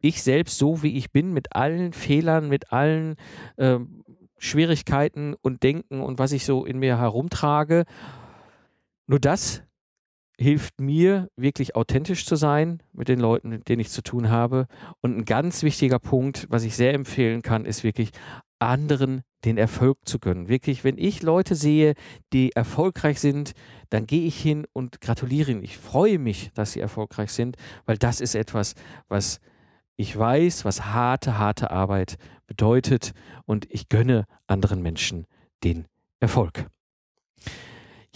ich 0.00 0.22
selbst 0.22 0.58
so, 0.58 0.82
wie 0.82 0.98
ich 0.98 1.10
bin, 1.10 1.32
mit 1.32 1.56
allen 1.56 1.94
Fehlern, 1.94 2.48
mit 2.48 2.70
allen 2.72 3.16
äh, 3.56 3.78
Schwierigkeiten 4.36 5.34
und 5.40 5.62
Denken 5.62 6.02
und 6.02 6.18
was 6.18 6.32
ich 6.32 6.44
so 6.44 6.66
in 6.66 6.78
mir 6.78 6.98
herumtrage. 6.98 7.84
Nur 9.06 9.18
das 9.18 9.62
hilft 10.40 10.80
mir 10.80 11.28
wirklich 11.36 11.74
authentisch 11.74 12.24
zu 12.24 12.36
sein 12.36 12.82
mit 12.92 13.08
den 13.08 13.18
Leuten, 13.18 13.48
mit 13.48 13.68
denen 13.68 13.80
ich 13.80 13.90
zu 13.90 14.02
tun 14.02 14.30
habe. 14.30 14.66
Und 15.00 15.16
ein 15.16 15.24
ganz 15.24 15.62
wichtiger 15.62 15.98
Punkt, 15.98 16.46
was 16.48 16.62
ich 16.62 16.76
sehr 16.76 16.94
empfehlen 16.94 17.42
kann, 17.42 17.64
ist 17.64 17.82
wirklich 17.82 18.10
anderen 18.60 19.22
den 19.44 19.58
Erfolg 19.58 19.98
zu 20.04 20.18
gönnen. 20.18 20.48
Wirklich, 20.48 20.84
wenn 20.84 20.98
ich 20.98 21.22
Leute 21.22 21.54
sehe, 21.54 21.94
die 22.32 22.52
erfolgreich 22.52 23.20
sind, 23.20 23.52
dann 23.90 24.06
gehe 24.06 24.26
ich 24.26 24.40
hin 24.40 24.66
und 24.72 25.00
gratuliere 25.00 25.52
ihnen. 25.52 25.62
Ich 25.62 25.78
freue 25.78 26.18
mich, 26.18 26.50
dass 26.54 26.72
sie 26.72 26.80
erfolgreich 26.80 27.30
sind, 27.30 27.56
weil 27.84 27.98
das 27.98 28.20
ist 28.20 28.34
etwas, 28.34 28.74
was 29.08 29.40
ich 29.96 30.16
weiß, 30.16 30.64
was 30.64 30.86
harte, 30.86 31.38
harte 31.38 31.70
Arbeit 31.70 32.16
bedeutet 32.46 33.12
und 33.44 33.66
ich 33.70 33.88
gönne 33.88 34.24
anderen 34.46 34.82
Menschen 34.82 35.26
den 35.64 35.86
Erfolg. 36.20 36.66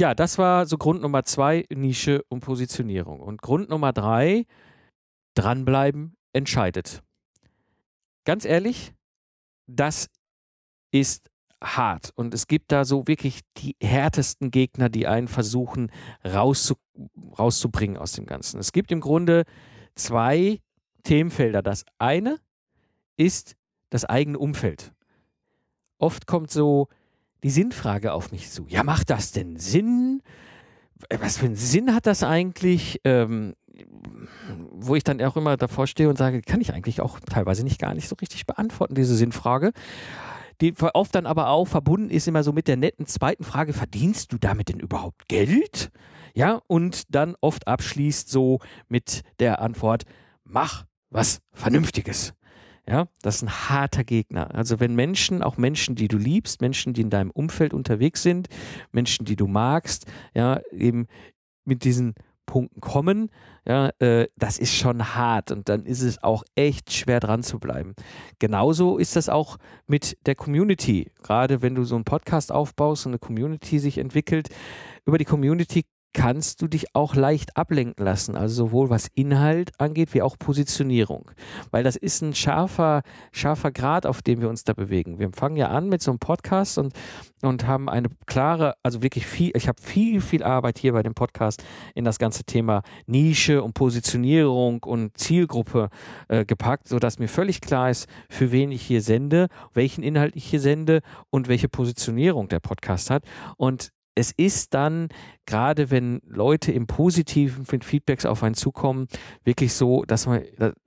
Ja, 0.03 0.17
das 0.17 0.37
war 0.37 0.67
so 0.67 0.79
Grund 0.79 1.01
Nummer 1.01 1.25
zwei, 1.25 1.65
Nische 1.73 2.25
und 2.29 2.41
Positionierung. 2.41 3.21
Und 3.21 3.41
Grund 3.41 3.69
Nummer 3.69 3.93
drei, 3.93 4.47
dranbleiben 5.35 6.17
entscheidet. 6.33 7.05
Ganz 8.25 8.45
ehrlich, 8.45 8.95
das 9.69 10.11
ist 10.91 11.31
hart 11.62 12.11
und 12.17 12.35
es 12.35 12.49
gibt 12.49 12.73
da 12.73 12.85
so 12.85 13.07
wirklich 13.07 13.43
die 13.59 13.77
härtesten 13.81 14.51
Gegner, 14.51 14.88
die 14.88 15.07
einen 15.07 15.29
versuchen 15.29 15.93
rauszu 16.27 16.75
rauszubringen 17.38 17.97
aus 17.97 18.11
dem 18.11 18.27
Ganzen. 18.27 18.59
Es 18.59 18.73
gibt 18.73 18.91
im 18.91 19.01
Grunde 19.01 19.45
zwei 19.95 20.59
Themenfelder. 21.05 21.62
Das 21.62 21.85
eine 21.99 22.41
ist 23.17 23.55
das 23.91 24.05
eigene 24.05 24.41
Umfeld. 24.41 24.93
Oft 25.99 26.27
kommt 26.27 26.51
so 26.51 26.88
die 27.42 27.50
Sinnfrage 27.50 28.12
auf 28.12 28.33
mich 28.33 28.50
zu. 28.50 28.66
Ja, 28.68 28.83
macht 28.85 29.11
das 29.11 29.33
denn 29.33 29.57
Sinn? 29.57 30.22
Was 31.18 31.38
für 31.38 31.46
einen 31.46 31.57
Sinn 31.57 31.94
hat 31.94 32.07
das 32.07 32.22
eigentlich? 32.22 33.00
Ähm, 33.05 33.55
wo 34.70 34.94
ich 34.94 35.05
dann 35.05 35.20
auch 35.22 35.37
immer 35.37 35.57
davor 35.57 35.87
stehe 35.87 36.09
und 36.09 36.18
sage, 36.18 36.42
kann 36.42 36.61
ich 36.61 36.72
eigentlich 36.72 37.00
auch 37.00 37.18
teilweise 37.20 37.64
nicht 37.64 37.81
gar 37.81 37.94
nicht 37.94 38.09
so 38.09 38.16
richtig 38.20 38.46
beantworten, 38.46 38.94
diese 38.94 39.16
Sinnfrage. 39.16 39.72
Die 40.61 40.74
oft 40.94 41.14
dann 41.14 41.26
aber 41.26 41.48
auch 41.48 41.66
verbunden 41.66 42.11
ist 42.11 42.28
immer 42.28 42.44
so 42.44 42.52
mit 42.52 42.68
der 42.68 42.76
netten 42.76 43.07
zweiten 43.07 43.44
Frage, 43.44 43.72
verdienst 43.72 44.33
du 44.33 44.38
damit 44.38 44.68
denn 44.68 44.78
überhaupt 44.78 45.28
Geld? 45.28 45.90
Ja, 46.35 46.61
und 46.66 47.14
dann 47.14 47.35
oft 47.40 47.66
abschließt 47.66 48.28
so 48.31 48.61
mit 48.88 49.22
der 49.40 49.61
Antwort, 49.61 50.05
mach 50.44 50.85
was 51.11 51.40
Vernünftiges. 51.52 52.35
Ja, 52.88 53.07
das 53.23 53.37
ist 53.37 53.42
ein 53.42 53.71
harter 53.71 54.03
Gegner. 54.03 54.55
Also 54.55 54.81
wenn 54.81 54.95
Menschen, 54.97 55.42
auch 55.42 55.57
Menschen, 55.57 55.95
die 55.95 56.09
du 56.09 56.18
liebst, 56.18 56.61
Menschen, 56.61 56.95
die 56.95 57.03
in 57.03 57.11
deinem 57.11 57.31
Umfeld 57.31 57.75
unterwegs 57.75 58.23
sind, 58.23 58.49
Menschen, 58.90 59.25
die 59.25 59.37
du 59.37 59.47
magst, 59.47 60.07
ja, 60.35 60.61
eben 60.73 61.07
mit 61.64 61.85
diesen 61.85 62.14
Punkten 62.45 62.81
kommen, 62.81 63.31
ja, 63.64 63.90
äh, 64.01 64.27
das 64.37 64.59
ist 64.59 64.75
schon 64.75 65.14
hart 65.14 65.53
und 65.53 65.68
dann 65.68 65.87
ist 65.87 66.03
es 66.03 66.23
auch 66.25 66.42
echt 66.57 66.92
schwer 66.92 67.21
dran 67.21 67.45
zu 67.45 67.61
bleiben. 67.61 67.95
Genauso 68.40 68.99
ist 68.99 69.14
das 69.14 69.29
auch 69.29 69.59
mit 69.87 70.18
der 70.27 70.35
Community. 70.35 71.12
Gerade 71.23 71.62
wenn 71.62 71.77
du 71.77 71.85
so 71.85 71.95
einen 71.95 72.05
Podcast 72.05 72.51
aufbaust 72.51 73.07
und 73.07 73.12
eine 73.12 73.21
Community 73.21 73.79
sich 73.79 73.99
entwickelt, 73.99 74.49
über 75.07 75.18
die 75.18 75.25
Community 75.25 75.85
kannst 76.12 76.61
du 76.61 76.68
dich 76.68 76.94
auch 76.94 77.14
leicht 77.14 77.57
ablenken 77.57 78.05
lassen, 78.05 78.37
also 78.37 78.66
sowohl 78.66 78.90
was 78.90 79.09
Inhalt 79.14 79.70
angeht, 79.79 80.14
wie 80.14 80.22
auch 80.22 80.38
Positionierung. 80.38 81.31
Weil 81.70 81.85
das 81.85 81.96
ist 81.96 82.22
ein 82.22 82.35
scharfer, 82.35 83.03
scharfer 83.33 83.72
Grad, 83.72 84.07
auf 84.07 84.22
dem 84.22 84.40
wir 84.40 84.48
uns 84.48 84.64
da 84.64 84.72
bewegen. 84.72 85.18
Wir 85.18 85.31
fangen 85.33 85.57
ja 85.57 85.68
an 85.68 85.88
mit 85.88 86.03
so 86.03 86.11
einem 86.11 86.18
Podcast 86.18 86.79
und, 86.79 86.92
und 87.42 87.66
haben 87.66 87.88
eine 87.88 88.09
klare, 88.27 88.75
also 88.83 89.03
wirklich 89.03 89.27
viel, 89.27 89.53
ich 89.55 89.68
habe 89.68 89.81
viel, 89.81 90.20
viel 90.20 90.42
Arbeit 90.42 90.79
hier 90.79 90.92
bei 90.92 91.03
dem 91.03 91.14
Podcast 91.14 91.64
in 91.94 92.05
das 92.05 92.18
ganze 92.18 92.44
Thema 92.44 92.83
Nische 93.07 93.62
und 93.62 93.75
Positionierung 93.75 94.83
und 94.83 95.16
Zielgruppe 95.16 95.88
äh, 96.29 96.44
gepackt, 96.44 96.88
sodass 96.88 97.18
mir 97.18 97.29
völlig 97.29 97.61
klar 97.61 97.90
ist, 97.90 98.09
für 98.29 98.53
wen 98.53 98.70
ich 98.70 98.83
hier 98.83 99.01
sende, 99.01 99.48
welchen 99.72 100.03
Inhalt 100.03 100.37
ich 100.37 100.44
hier 100.44 100.61
sende 100.61 101.01
und 101.31 101.48
welche 101.48 101.68
Positionierung 101.68 102.48
der 102.48 102.61
Podcast 102.61 103.11
hat. 103.11 103.25
Und 103.57 103.92
es 104.14 104.33
ist 104.33 104.75
dann, 104.75 105.09
gerade 105.46 105.90
wenn 105.90 106.20
Leute 106.27 106.70
im 106.72 106.87
Positiven 106.87 107.64
Feedbacks 107.64 108.27
auf 108.27 108.42
einen 108.42 108.55
zukommen, 108.55 109.07
wirklich 109.44 109.72
so, 109.72 110.05
dass, 110.05 110.27
man, 110.27 110.42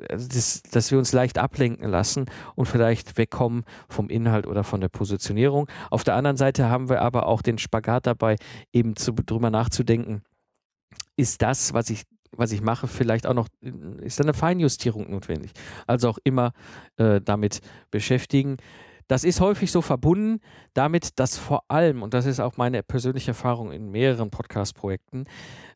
dass, 0.10 0.62
dass 0.64 0.92
wir 0.92 0.98
uns 0.98 1.12
leicht 1.12 1.38
ablenken 1.38 1.90
lassen 1.90 2.26
und 2.56 2.68
vielleicht 2.68 3.18
wegkommen 3.18 3.64
vom 3.90 4.10
Inhalt 4.10 4.46
oder 4.46 4.64
von 4.64 4.80
der 4.80 4.90
Positionierung. 4.90 5.68
Auf 5.90 6.04
der 6.04 6.16
anderen 6.16 6.38
Seite 6.38 6.70
haben 6.70 6.90
wir 6.90 7.02
aber 7.02 7.26
auch 7.26 7.42
den 7.42 7.58
Spagat 7.58 8.06
dabei, 8.06 8.36
eben 8.72 8.96
zu, 8.96 9.14
drüber 9.14 9.50
nachzudenken, 9.50 10.22
ist 11.18 11.42
das, 11.42 11.74
was 11.74 11.90
ich 11.90 12.04
was 12.38 12.52
ich 12.52 12.62
mache, 12.62 12.88
vielleicht 12.88 13.28
auch 13.28 13.34
noch, 13.34 13.48
ist 14.02 14.20
eine 14.20 14.34
Feinjustierung 14.34 15.10
notwendig. 15.10 15.52
Also 15.88 16.10
auch 16.10 16.18
immer 16.26 16.52
äh, 16.98 17.22
damit 17.22 17.62
beschäftigen. 17.92 18.58
Das 19.08 19.24
ist 19.24 19.40
häufig 19.40 19.72
so 19.72 19.82
verbunden 19.82 20.42
damit, 20.74 21.20
dass 21.20 21.38
vor 21.38 21.64
allem, 21.68 22.02
und 22.02 22.14
das 22.14 22.26
ist 22.26 22.40
auch 22.40 22.58
meine 22.58 22.84
persönliche 22.84 23.32
Erfahrung 23.32 23.72
in 23.72 23.92
mehreren 23.92 24.32
Podcast-Projekten, 24.32 25.26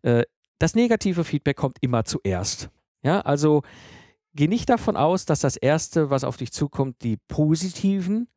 äh, 0.02 0.24
das 0.58 0.76
negative 0.76 1.24
Feedback 1.24 1.58
kommt 1.58 1.78
immer 1.82 2.04
zuerst. 2.04 2.70
Ja, 3.02 3.22
also 3.22 3.62
geh 4.34 4.48
nicht 4.48 4.70
davon 4.70 4.98
aus, 4.98 5.26
dass 5.26 5.40
das 5.40 5.56
Erste, 5.56 6.10
was 6.10 6.24
auf 6.24 6.38
dich 6.38 6.52
zukommt, 6.52 7.04
die 7.04 7.18
positiven 7.28 8.28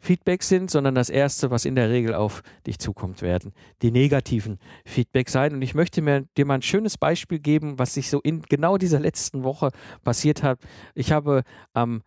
Feedbacks 0.00 0.48
sind, 0.48 0.70
sondern 0.70 0.94
das 0.94 1.10
Erste, 1.10 1.50
was 1.50 1.64
in 1.64 1.74
der 1.74 1.90
Regel 1.90 2.14
auf 2.14 2.42
dich 2.66 2.78
zukommt, 2.78 3.20
werden 3.20 3.52
die 3.82 3.90
negativen 3.90 4.58
Feedbacks 4.84 5.32
sein. 5.32 5.52
Und 5.52 5.62
ich 5.62 5.74
möchte 5.74 6.02
mir, 6.02 6.26
dir 6.36 6.46
mal 6.46 6.54
ein 6.54 6.62
schönes 6.62 6.96
Beispiel 6.96 7.40
geben, 7.40 7.78
was 7.78 7.94
sich 7.94 8.08
so 8.08 8.20
in 8.20 8.42
genau 8.42 8.78
dieser 8.78 9.00
letzten 9.00 9.42
Woche 9.42 9.70
passiert 10.04 10.44
hat. 10.44 10.60
Ich 10.94 11.10
habe 11.10 11.42
am 11.72 11.94
ähm, 11.94 12.02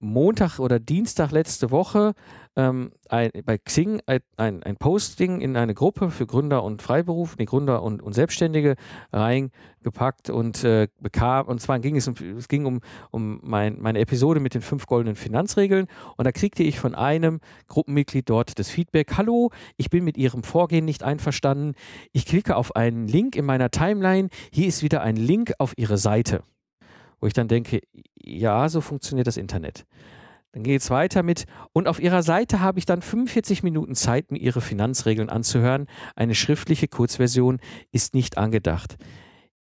Montag 0.00 0.58
oder 0.58 0.78
Dienstag 0.78 1.32
letzte 1.32 1.70
Woche 1.70 2.14
ähm, 2.56 2.90
ein, 3.08 3.30
bei 3.44 3.58
Xing 3.58 4.00
ein, 4.06 4.20
ein, 4.62 4.76
Posting 4.76 5.40
in 5.40 5.56
eine 5.56 5.74
Gruppe 5.74 6.10
für 6.10 6.26
Gründer 6.26 6.62
und 6.64 6.82
Freiberuf, 6.82 7.36
nee, 7.38 7.44
Gründer 7.44 7.82
und, 7.82 8.02
und 8.02 8.12
Selbstständige 8.12 8.74
reingepackt 9.12 10.30
und 10.30 10.64
äh, 10.64 10.88
bekam, 11.00 11.46
und 11.46 11.60
zwar 11.60 11.78
ging 11.78 11.96
es 11.96 12.08
um, 12.08 12.14
es 12.36 12.48
ging 12.48 12.66
um, 12.66 12.80
um 13.10 13.40
mein, 13.42 13.80
meine 13.80 14.00
Episode 14.00 14.40
mit 14.40 14.54
den 14.54 14.62
fünf 14.62 14.86
goldenen 14.86 15.16
Finanzregeln. 15.16 15.86
Und 16.16 16.26
da 16.26 16.32
kriegte 16.32 16.62
ich 16.62 16.78
von 16.78 16.94
einem 16.94 17.40
Gruppenmitglied 17.68 18.28
dort 18.28 18.58
das 18.58 18.70
Feedback, 18.70 19.16
hallo, 19.16 19.50
ich 19.76 19.90
bin 19.90 20.04
mit 20.04 20.16
Ihrem 20.16 20.42
Vorgehen 20.42 20.84
nicht 20.84 21.02
einverstanden, 21.02 21.74
ich 22.12 22.26
klicke 22.26 22.56
auf 22.56 22.74
einen 22.76 23.06
Link 23.06 23.36
in 23.36 23.44
meiner 23.44 23.70
Timeline, 23.70 24.28
hier 24.52 24.66
ist 24.66 24.82
wieder 24.82 25.02
ein 25.02 25.16
Link 25.16 25.52
auf 25.58 25.74
Ihre 25.76 25.98
Seite 25.98 26.42
wo 27.20 27.26
ich 27.26 27.32
dann 27.32 27.48
denke, 27.48 27.80
ja, 28.14 28.68
so 28.68 28.80
funktioniert 28.80 29.26
das 29.26 29.36
Internet. 29.36 29.86
Dann 30.52 30.62
geht 30.62 30.80
es 30.80 30.90
weiter 30.90 31.22
mit, 31.22 31.44
und 31.72 31.88
auf 31.88 32.00
Ihrer 32.00 32.22
Seite 32.22 32.60
habe 32.60 32.78
ich 32.78 32.86
dann 32.86 33.02
45 33.02 33.62
Minuten 33.62 33.94
Zeit, 33.94 34.32
mir 34.32 34.38
Ihre 34.38 34.60
Finanzregeln 34.60 35.28
anzuhören. 35.28 35.86
Eine 36.16 36.34
schriftliche 36.34 36.88
Kurzversion 36.88 37.60
ist 37.92 38.14
nicht 38.14 38.38
angedacht. 38.38 38.96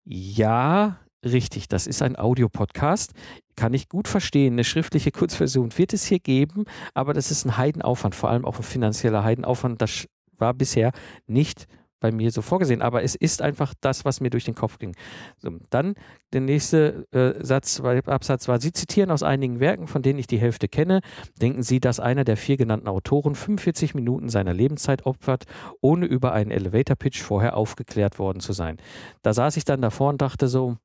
Ja, 0.06 1.00
richtig, 1.26 1.68
das 1.68 1.88
ist 1.88 2.02
ein 2.02 2.16
Audiopodcast. 2.16 3.14
Kann 3.56 3.74
ich 3.74 3.90
gut 3.90 4.08
verstehen. 4.08 4.54
Eine 4.54 4.64
schriftliche 4.64 5.12
Kurzversion 5.12 5.78
wird 5.78 5.92
es 5.92 6.06
hier 6.06 6.20
geben, 6.20 6.64
aber 6.94 7.14
das 7.14 7.32
ist 7.32 7.46
ein 7.46 7.58
Heidenaufwand, 7.58 8.16
vor 8.16 8.30
allem 8.30 8.46
auch 8.46 8.58
ein 8.58 8.64
finanzieller 8.64 9.26
Heidenaufwand. 9.26 9.82
Das 9.82 10.08
war 10.38 10.54
bisher 10.54 10.94
nicht 11.26 11.68
bei 12.00 12.12
mir 12.12 12.32
so 12.32 12.42
vorgesehen, 12.42 12.82
aber 12.82 13.04
es 13.04 13.16
ist 13.16 13.42
einfach 13.42 13.74
das, 13.82 14.06
was 14.06 14.22
mir 14.22 14.30
durch 14.30 14.46
den 14.46 14.56
Kopf 14.56 14.78
ging. 14.78 14.96
So, 15.38 15.52
dann 15.70 15.96
der 16.34 16.42
nächste 16.42 17.08
äh, 17.12 17.44
Satz, 17.44 17.80
Absatz 17.80 18.48
war, 18.48 18.60
Sie 18.60 18.72
zitieren 18.72 19.12
aus 19.12 19.24
einigen 19.24 19.60
Werken, 19.60 19.88
von 19.88 20.02
denen 20.02 20.20
ich 20.20 20.28
die 20.28 20.40
Hälfte 20.40 20.68
kenne. 20.68 21.02
Denken 21.42 21.64
Sie, 21.64 21.80
dass 21.80 22.00
einer 22.00 22.24
der 22.24 22.38
vier 22.38 22.58
genannten 22.58 22.88
Autoren 22.88 23.36
45 23.36 23.96
Minuten 23.96 24.30
seiner 24.30 24.54
Lebenszeit 24.54 25.06
opfert, 25.06 25.46
ohne 25.82 26.06
über 26.06 26.34
einen 26.34 26.52
Elevator-Pitch 26.52 27.22
vorher 27.22 27.58
aufgeklärt 27.58 28.20
worden 28.20 28.40
zu 28.40 28.54
sein. 28.54 28.78
Da 29.24 29.34
saß 29.34 29.58
ich 29.58 29.66
dann 29.66 29.82
davor 29.82 30.10
und 30.10 30.22
dachte 30.22 30.48
so, 30.48 30.78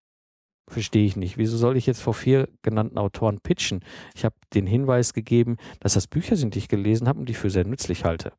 Verstehe 0.68 1.05
ich 1.05 1.16
nicht. 1.16 1.37
Wieso 1.38 1.57
soll 1.57 1.77
ich 1.77 1.87
jetzt 1.87 2.01
vor 2.01 2.14
vier 2.14 2.48
genannten 2.62 2.96
Autoren 2.96 3.40
pitchen? 3.40 3.81
Ich 4.14 4.25
habe 4.25 4.37
den 4.55 4.66
Hinweis 4.66 5.12
gegeben, 5.12 5.57
dass 5.81 5.94
das 5.94 6.07
Bücher 6.07 6.37
sind, 6.37 6.55
die 6.55 6.61
ich 6.61 6.68
gelesen 6.68 7.09
habe 7.09 7.18
und 7.18 7.29
die 7.29 7.33
ich 7.33 7.38
für 7.38 7.51
sehr 7.51 7.66
nützlich 7.66 8.05
halte. 8.05 8.33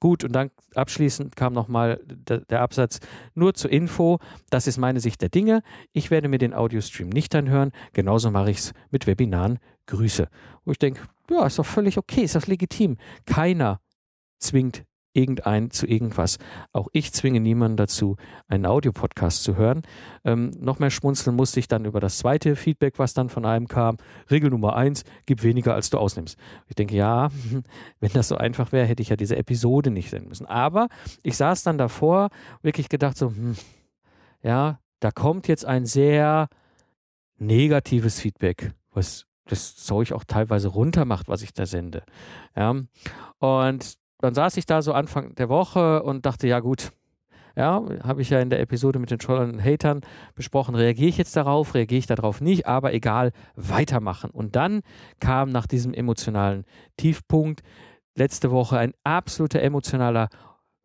Gut, 0.00 0.24
und 0.24 0.32
dann 0.32 0.50
abschließend 0.74 1.36
kam 1.36 1.52
nochmal 1.52 2.00
der, 2.06 2.62
Absatz 2.62 3.00
nur 3.34 3.52
zur 3.52 3.70
Info. 3.70 4.18
Das 4.48 4.66
ist 4.66 4.78
meine 4.78 4.98
Sicht 4.98 5.20
der 5.20 5.28
Dinge. 5.28 5.62
Ich 5.92 6.10
werde 6.10 6.28
mir 6.28 6.38
den 6.38 6.54
Audiostream 6.54 7.10
nicht 7.10 7.34
anhören. 7.34 7.70
Genauso 7.92 8.30
mache 8.30 8.50
ich 8.50 8.58
es 8.58 8.72
mit 8.90 9.06
Webinaren. 9.06 9.58
Grüße. 9.86 10.28
Wo 10.64 10.72
ich 10.72 10.78
denke, 10.78 11.02
ja, 11.30 11.46
ist 11.46 11.58
doch 11.58 11.66
völlig 11.66 11.98
okay, 11.98 12.22
ist 12.22 12.34
doch 12.34 12.46
legitim. 12.46 12.96
Keiner 13.26 13.80
zwingt 14.38 14.84
irgendein 15.12 15.70
zu 15.70 15.86
irgendwas. 15.86 16.38
Auch 16.72 16.88
ich 16.92 17.12
zwinge 17.12 17.40
niemanden 17.40 17.76
dazu, 17.76 18.16
einen 18.48 18.66
Audiopodcast 18.66 19.42
zu 19.42 19.56
hören. 19.56 19.82
Ähm, 20.24 20.50
noch 20.58 20.78
mehr 20.78 20.90
schmunzeln 20.90 21.36
musste 21.36 21.60
ich 21.60 21.68
dann 21.68 21.84
über 21.84 22.00
das 22.00 22.18
zweite 22.18 22.56
Feedback, 22.56 22.98
was 22.98 23.14
dann 23.14 23.28
von 23.28 23.44
einem 23.44 23.68
kam. 23.68 23.96
Regel 24.30 24.50
Nummer 24.50 24.76
eins, 24.76 25.04
gib 25.26 25.42
weniger, 25.42 25.74
als 25.74 25.90
du 25.90 25.98
ausnimmst. 25.98 26.38
Ich 26.68 26.74
denke, 26.74 26.96
ja, 26.96 27.30
wenn 28.00 28.12
das 28.12 28.28
so 28.28 28.36
einfach 28.36 28.72
wäre, 28.72 28.86
hätte 28.86 29.02
ich 29.02 29.08
ja 29.08 29.16
diese 29.16 29.36
Episode 29.36 29.90
nicht 29.90 30.10
senden 30.10 30.28
müssen. 30.28 30.46
Aber 30.46 30.88
ich 31.22 31.36
saß 31.36 31.62
dann 31.62 31.78
davor, 31.78 32.30
wirklich 32.62 32.88
gedacht 32.88 33.16
so, 33.16 33.28
hm, 33.28 33.56
ja, 34.42 34.78
da 35.00 35.10
kommt 35.10 35.48
jetzt 35.48 35.64
ein 35.64 35.86
sehr 35.86 36.48
negatives 37.38 38.20
Feedback, 38.20 38.72
was 38.92 39.26
das 39.46 39.76
Zeug 39.76 40.12
auch 40.12 40.24
teilweise 40.24 40.68
runtermacht, 40.68 41.28
was 41.28 41.42
ich 41.42 41.52
da 41.52 41.66
sende. 41.66 42.04
Ja, 42.54 42.74
und 43.38 43.98
dann 44.20 44.34
saß 44.34 44.56
ich 44.56 44.66
da 44.66 44.82
so 44.82 44.92
Anfang 44.92 45.34
der 45.34 45.48
Woche 45.48 46.02
und 46.02 46.26
dachte, 46.26 46.46
ja 46.46 46.60
gut, 46.60 46.92
ja, 47.56 47.82
habe 48.04 48.22
ich 48.22 48.30
ja 48.30 48.40
in 48.40 48.50
der 48.50 48.60
Episode 48.60 48.98
mit 48.98 49.10
den 49.10 49.18
Trollern 49.18 49.50
und 49.50 49.64
Hatern 49.64 50.02
besprochen, 50.34 50.74
reagiere 50.74 51.08
ich 51.08 51.18
jetzt 51.18 51.36
darauf, 51.36 51.74
reagiere 51.74 51.98
ich 51.98 52.06
darauf 52.06 52.40
nicht, 52.40 52.66
aber 52.66 52.94
egal, 52.94 53.32
weitermachen. 53.56 54.30
Und 54.30 54.56
dann 54.56 54.82
kam 55.18 55.50
nach 55.50 55.66
diesem 55.66 55.92
emotionalen 55.92 56.64
Tiefpunkt 56.96 57.62
letzte 58.16 58.50
Woche 58.50 58.78
ein 58.78 58.92
absoluter 59.04 59.62
emotionaler 59.62 60.28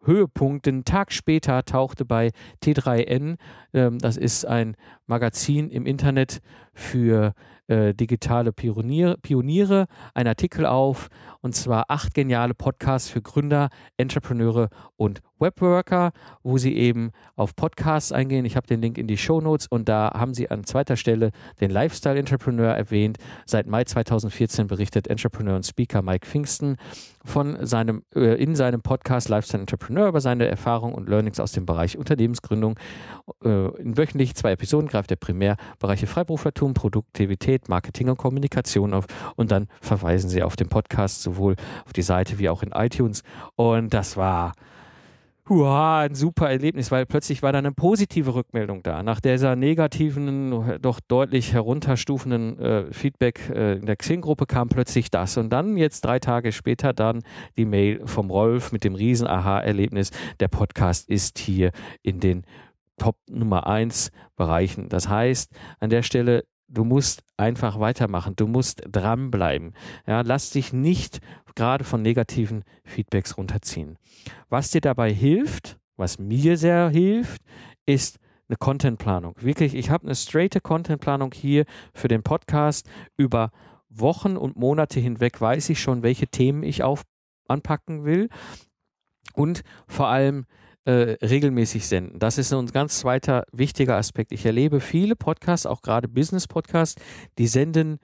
Höhepunkt. 0.04 0.68
Einen 0.68 0.86
Tag 0.86 1.12
später 1.12 1.64
tauchte 1.64 2.06
bei 2.06 2.32
T3N, 2.64 3.38
ähm, 3.74 4.00
das 4.00 4.18
ist 4.18 4.46
ein 4.46 4.76
Magazin 5.08 5.70
im 5.70 5.86
Internet 5.86 6.42
für 6.74 7.34
äh, 7.68 7.94
digitale 7.94 8.52
Pioniere, 8.52 9.18
Pioniere 9.18 9.88
einen 10.14 10.28
Artikel 10.28 10.66
auf 10.66 11.10
und 11.42 11.56
zwar 11.56 11.86
acht 11.90 12.14
geniale 12.14 12.54
Podcasts 12.54 13.10
für 13.10 13.22
Gründer, 13.22 13.70
Entrepreneure 13.98 14.70
und 14.96 15.22
Webworker, 15.40 16.12
wo 16.44 16.58
sie 16.58 16.76
eben 16.76 17.12
auf 17.36 17.56
Podcasts 17.56 18.12
eingehen. 18.12 18.46
Ich 18.46 18.56
habe 18.56 18.68
den 18.68 18.82
Link 18.82 18.98
in 18.98 19.08
die 19.08 19.18
Show 19.18 19.42
Notes 19.42 19.68
und 19.68 19.90
da 19.90 20.12
haben 20.14 20.34
sie 20.34 20.50
an 20.50 20.64
zweiter 20.64 20.96
Stelle 20.96 21.32
den 21.60 21.72
Lifestyle 21.72 22.18
Entrepreneur 22.18 22.74
erwähnt. 22.74 23.18
Seit 23.46 23.68
Mai 23.68 23.84
2014 23.84 24.68
berichtet 24.68 25.08
Entrepreneur 25.08 25.56
und 25.56 25.66
Speaker 25.66 26.02
Mike 26.02 26.26
Pfingsten 26.26 26.78
von 27.24 27.66
seinem, 27.66 28.04
äh, 28.16 28.42
in 28.42 28.56
seinem 28.56 28.82
Podcast 28.82 29.30
Lifestyle 29.30 29.62
Entrepreneur 29.62 30.08
über 30.08 30.22
seine 30.22 30.48
Erfahrungen 30.48 30.96
und 30.96 31.10
Learnings 31.10 31.40
aus 31.40 31.52
dem 31.52 31.66
Bereich 31.66 31.98
Unternehmensgründung. 31.98 32.80
Äh, 33.44 33.68
in 33.82 33.98
wöchentlich 33.98 34.36
zwei 34.36 34.52
Episoden 34.52 34.88
greift 34.88 35.12
er 35.12 35.18
primär 35.18 35.58
Bereiche 35.80 36.08
Freiberuflertum, 36.08 36.74
Produktivität, 36.74 37.68
Marketing 37.68 38.10
und 38.10 38.18
Kommunikation 38.18 38.94
auf 38.94 39.06
und 39.36 39.52
dann 39.52 39.68
verweisen 39.82 40.30
sie 40.30 40.44
auf 40.44 40.56
den 40.56 40.70
Podcast 40.70 41.24
sowohl 41.24 41.56
auf 41.86 41.94
die 41.94 42.02
Seite 42.02 42.40
wie 42.40 42.50
auch 42.50 42.64
in 42.64 42.72
iTunes. 42.72 43.24
Und 43.56 43.94
das 43.94 44.18
war 44.18 44.54
Hua, 45.48 46.02
ein 46.02 46.16
super 46.16 46.50
Erlebnis, 46.50 46.90
weil 46.90 47.06
plötzlich 47.06 47.44
war 47.44 47.52
da 47.52 47.60
eine 47.60 47.72
positive 47.72 48.34
Rückmeldung 48.34 48.82
da. 48.82 49.04
Nach 49.04 49.20
dieser 49.20 49.56
negativen, 49.56 50.80
doch 50.82 51.00
deutlich 51.00 51.54
herunterstufenden 51.54 52.58
äh, 52.58 52.92
Feedback 52.92 53.52
äh, 53.54 53.74
in 53.74 53.86
der 53.86 53.96
Xing-Gruppe 53.96 54.48
kam 54.48 54.70
plötzlich 54.70 55.12
das. 55.12 55.38
Und 55.38 55.52
dann 55.52 55.78
jetzt 55.78 56.04
drei 56.04 56.18
Tage 56.18 56.52
später 56.52 56.94
dann 56.94 57.22
die 57.58 57.66
Mail 57.66 58.02
vom 58.08 58.32
Rolf 58.32 58.72
mit 58.72 58.84
dem 58.84 58.96
riesen 58.96 59.28
Aha-Erlebnis. 59.28 60.10
Der 60.40 60.48
Podcast 60.48 61.08
ist 61.10 61.38
hier 61.38 61.70
in 62.02 62.20
den 62.20 62.44
Top 62.98 63.18
Nummer 63.30 63.68
1 63.68 64.10
Bereichen. 64.36 64.90
Das 64.90 65.10
heißt, 65.10 65.52
an 65.80 65.92
der 65.92 66.02
Stelle 66.02 66.46
Du 66.68 66.84
musst 66.84 67.24
einfach 67.38 67.80
weitermachen. 67.80 68.36
Du 68.36 68.48
musst 68.48 68.82
dranbleiben. 68.90 69.74
Ja, 70.08 70.22
lass 70.22 70.50
dich 70.50 70.74
nicht 70.74 71.20
gerade 71.56 71.84
von 71.84 72.02
negativen 72.02 72.64
Feedbacks 72.84 73.38
runterziehen. 73.38 73.98
Was 74.50 74.72
dir 74.72 74.82
dabei 74.82 75.12
hilft, 75.14 75.78
was 75.96 76.20
mir 76.20 76.58
sehr 76.58 76.90
hilft, 76.90 77.42
ist 77.86 78.20
eine 78.48 78.58
Contentplanung. 78.58 79.36
Wirklich, 79.40 79.74
ich 79.74 79.90
habe 79.90 80.06
eine 80.06 80.16
straighte 80.16 80.62
Contentplanung 80.62 81.34
hier 81.34 81.66
für 81.94 82.08
den 82.08 82.24
Podcast. 82.24 82.88
Über 83.18 83.52
Wochen 83.90 84.38
und 84.38 84.58
Monate 84.58 85.00
hinweg 85.00 85.40
weiß 85.40 85.70
ich 85.70 85.82
schon, 85.82 86.04
welche 86.04 86.28
Themen 86.28 86.64
ich 86.64 86.84
auf, 86.84 87.04
anpacken 87.48 88.06
will. 88.06 88.30
Und 89.34 89.64
vor 89.88 90.08
allem, 90.08 90.46
äh, 90.86 91.18
regelmäßig 91.26 91.88
senden. 91.88 92.20
Das 92.20 92.38
ist 92.38 92.54
ein 92.54 92.68
ganz 92.68 93.00
zweiter 93.00 93.46
wichtiger 93.52 93.98
Aspekt. 93.98 94.32
Ich 94.32 94.46
erlebe 94.46 94.80
viele 94.80 95.16
Podcasts, 95.16 95.66
auch 95.66 95.82
gerade 95.82 96.08
Business-Podcasts, 96.08 97.02
die 97.38 97.48
senden 97.48 98.00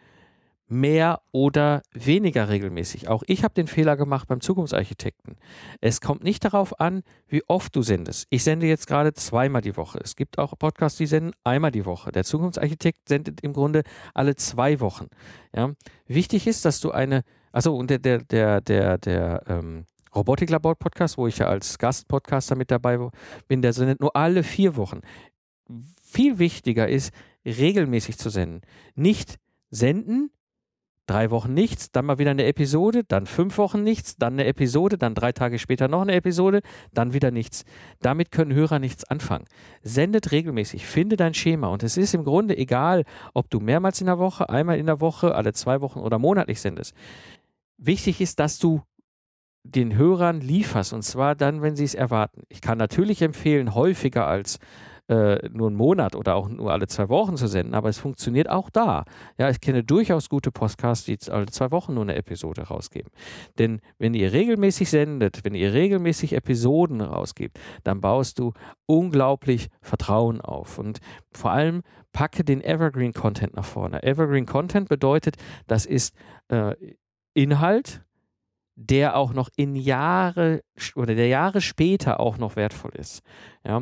mehr 0.72 1.22
oder 1.32 1.82
weniger 1.94 2.48
regelmäßig. 2.48 3.10
Auch 3.10 3.24
ich 3.28 3.44
habe 3.44 3.54
den 3.54 3.68
Fehler 3.68 3.98
gemacht 3.98 4.28
beim 4.30 4.40
Zukunftsarchitekten. 4.40 5.36
Es 5.82 6.00
kommt 6.00 6.24
nicht 6.24 6.46
darauf 6.46 6.80
an, 6.80 7.04
wie 7.28 7.44
oft 7.48 7.76
du 7.76 7.82
sendest. 7.82 8.26
Ich 8.30 8.44
sende 8.44 8.68
jetzt 8.68 8.88
gerade 8.88 9.14
zweimal 9.14 9.62
die 9.62 9.76
Woche. 9.76 10.00
Es 10.02 10.16
gibt 10.16 10.40
auch 10.40 10.58
Podcasts, 10.58 10.98
die 10.98 11.08
senden 11.08 11.34
einmal 11.44 11.72
die 11.72 11.86
Woche. 11.86 12.14
Der 12.14 12.24
Zukunftsarchitekt 12.24 13.10
sendet 13.10 13.42
im 13.42 13.52
Grunde 13.52 13.84
alle 14.14 14.36
zwei 14.38 14.80
Wochen. 14.80 15.08
Ja? 15.54 15.74
Wichtig 16.08 16.48
ist, 16.48 16.64
dass 16.64 16.80
du 16.80 16.92
eine, 16.92 17.24
also 17.52 17.76
und 17.76 17.90
der, 17.90 18.00
der, 18.00 18.20
der, 18.24 18.62
der, 18.62 18.98
der 18.98 19.44
ähm, 19.48 19.86
Robotiklabor 20.16 20.76
Podcast, 20.76 21.18
wo 21.18 21.28
ich 21.28 21.38
ja 21.38 21.48
als 21.48 21.78
Gastpodcaster 21.78 22.56
mit 22.56 22.72
dabei 22.72 23.00
bin, 23.48 23.62
der 23.62 23.74
sendet 23.74 24.00
nur 24.02 24.16
alle 24.16 24.44
vier 24.44 24.76
Wochen. 24.76 25.02
Viel 26.04 26.40
wichtiger 26.40 26.90
ist, 26.90 27.14
regelmäßig 27.46 28.18
zu 28.18 28.30
senden. 28.30 28.62
Nicht 28.96 29.38
senden, 29.70 30.32
drei 31.08 31.32
Wochen 31.32 31.54
nichts, 31.54 31.92
dann 31.92 32.06
mal 32.06 32.20
wieder 32.20 32.32
eine 32.32 32.46
Episode, 32.46 33.04
dann 33.04 33.26
fünf 33.26 33.58
Wochen 33.58 33.84
nichts, 33.84 34.16
dann 34.16 34.34
eine 34.34 34.46
Episode, 34.46 34.98
dann 34.98 35.16
drei 35.16 35.32
Tage 35.32 35.60
später 35.60 35.88
noch 35.88 36.02
eine 36.02 36.14
Episode, 36.14 36.62
dann 36.94 37.14
wieder 37.14 37.32
nichts. 37.32 37.66
Damit 38.00 38.32
können 38.32 38.54
Hörer 38.54 38.80
nichts 38.80 39.04
anfangen. 39.06 39.46
Sendet 39.82 40.32
regelmäßig, 40.32 40.86
finde 40.86 41.18
dein 41.18 41.34
Schema 41.34 41.68
und 41.68 41.84
es 41.84 41.98
ist 41.98 42.14
im 42.14 42.24
Grunde 42.24 42.58
egal, 42.58 43.04
ob 43.34 43.50
du 43.50 43.60
mehrmals 43.60 44.00
in 44.00 44.08
der 44.08 44.20
Woche, 44.20 44.50
einmal 44.50 44.78
in 44.78 44.86
der 44.86 45.02
Woche, 45.02 45.36
alle 45.36 45.54
zwei 45.54 45.82
Wochen 45.82 46.00
oder 46.00 46.20
monatlich 46.20 46.62
sendest. 46.62 46.94
Wichtig 47.78 48.22
ist, 48.22 48.40
dass 48.40 48.60
du 48.60 48.82
den 49.64 49.96
Hörern 49.96 50.42
lieferst 50.42 50.94
und 50.94 51.04
zwar 51.04 51.36
dann, 51.36 51.62
wenn 51.62 51.76
sie 51.76 51.84
es 51.84 51.96
erwarten. 51.96 52.44
Ich 52.50 52.62
kann 52.62 52.78
natürlich 52.78 53.22
empfehlen, 53.22 53.76
häufiger 53.76 54.28
als 54.28 54.60
äh, 55.12 55.50
nur 55.50 55.68
einen 55.68 55.76
Monat 55.76 56.16
oder 56.16 56.36
auch 56.36 56.48
nur 56.48 56.72
alle 56.72 56.88
zwei 56.88 57.10
Wochen 57.10 57.36
zu 57.36 57.48
senden, 57.48 57.74
aber 57.74 57.90
es 57.90 57.98
funktioniert 57.98 58.50
auch 58.50 58.70
da. 58.70 59.04
Ja, 59.38 59.50
ich 59.50 59.60
kenne 59.60 59.84
durchaus 59.84 60.30
gute 60.30 60.52
Podcasts, 60.52 61.06
die 61.06 61.18
alle 61.30 61.48
zwei 61.48 61.70
Wochen 61.72 61.94
nur 61.94 62.04
eine 62.04 62.16
Episode 62.16 62.62
rausgeben. 62.64 63.12
Denn 63.60 63.82
wenn 63.98 64.14
ihr 64.14 64.32
regelmäßig 64.32 64.90
sendet, 64.90 65.44
wenn 65.44 65.54
ihr 65.54 65.74
regelmäßig 65.74 66.34
Episoden 66.34 67.02
rausgebt, 67.02 67.60
dann 67.84 68.00
baust 68.00 68.40
du 68.40 68.54
unglaublich 68.86 69.68
Vertrauen 69.82 70.40
auf 70.40 70.80
und 70.80 71.00
vor 71.34 71.52
allem 71.52 71.82
packe 72.14 72.44
den 72.44 72.64
Evergreen 72.64 73.14
Content 73.14 73.56
nach 73.56 73.66
vorne. 73.66 74.04
Evergreen 74.04 74.46
Content 74.46 74.88
bedeutet, 74.88 75.36
das 75.68 75.86
ist 75.86 76.16
äh, 76.48 76.74
Inhalt, 77.34 78.02
der 78.76 79.16
auch 79.16 79.34
noch 79.34 79.50
in 79.56 79.76
Jahre 79.76 80.62
oder 80.96 81.16
der 81.16 81.28
Jahre 81.28 81.62
später 81.62 82.20
auch 82.20 82.38
noch 82.38 82.56
wertvoll 82.56 82.92
ist. 82.96 83.22
Ja, 83.66 83.82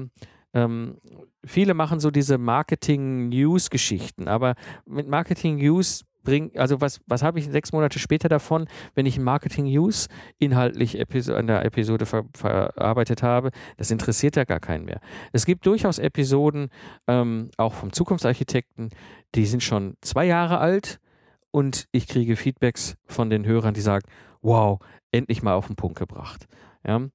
ähm, 0.53 0.97
viele 1.45 1.73
machen 1.73 1.99
so 1.99 2.11
diese 2.11 2.37
Marketing-News-Geschichten, 2.37 4.27
aber 4.27 4.55
mit 4.85 5.07
Marketing-News 5.07 6.05
bringt, 6.23 6.57
also 6.57 6.81
was, 6.81 6.99
was 7.07 7.23
habe 7.23 7.39
ich 7.39 7.49
sechs 7.49 7.71
Monate 7.71 7.99
später 7.99 8.29
davon, 8.29 8.67
wenn 8.93 9.05
ich 9.05 9.19
Marketing-News 9.19 10.07
inhaltlich 10.37 10.95
in 10.95 11.47
der 11.47 11.65
Episode 11.65 12.05
ver 12.05 12.25
verarbeitet 12.35 13.23
habe? 13.23 13.51
Das 13.77 13.91
interessiert 13.91 14.35
ja 14.35 14.43
gar 14.43 14.59
keinen 14.59 14.85
mehr. 14.85 14.99
Es 15.31 15.45
gibt 15.45 15.65
durchaus 15.65 15.99
Episoden, 15.99 16.69
ähm, 17.07 17.49
auch 17.57 17.73
vom 17.73 17.93
Zukunftsarchitekten, 17.93 18.89
die 19.35 19.45
sind 19.45 19.63
schon 19.63 19.95
zwei 20.01 20.25
Jahre 20.25 20.59
alt 20.59 20.99
und 21.51 21.87
ich 21.91 22.07
kriege 22.07 22.35
Feedbacks 22.35 22.95
von 23.05 23.29
den 23.29 23.45
Hörern, 23.45 23.73
die 23.73 23.81
sagen, 23.81 24.05
wow, 24.41 24.79
endlich 25.11 25.41
mal 25.41 25.53
auf 25.53 25.67
den 25.67 25.75
Punkt 25.75 25.97
gebracht. 25.97 26.47
Ja. 26.85 27.07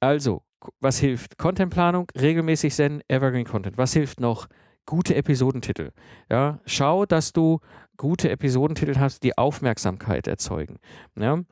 Also, 0.00 0.42
was 0.80 0.98
hilft? 0.98 1.38
Contentplanung, 1.38 2.08
regelmäßig 2.18 2.74
senden, 2.74 3.02
Evergreen 3.08 3.46
Content. 3.46 3.78
Was 3.78 3.92
hilft 3.92 4.20
noch? 4.20 4.48
Gute 4.86 5.14
Episodentitel. 5.14 5.92
Ja, 6.30 6.60
schau, 6.64 7.06
dass 7.06 7.32
du 7.32 7.60
gute 7.96 8.30
Episodentitel 8.30 8.98
hast, 8.98 9.22
die 9.22 9.36
Aufmerksamkeit 9.36 10.26
erzeugen. 10.26 10.78
Ja. 11.16 11.42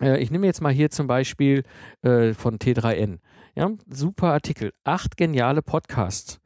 Äh, 0.00 0.18
ich 0.18 0.30
nehme 0.30 0.46
jetzt 0.46 0.62
mal 0.62 0.72
hier 0.72 0.90
zum 0.90 1.06
Beispiel 1.06 1.62
äh, 2.02 2.32
von 2.32 2.58
T3N. 2.58 3.18
Ja, 3.54 3.70
super 3.88 4.32
Artikel. 4.32 4.72
Acht 4.84 5.16
geniale 5.16 5.62
Podcasts 5.62 6.40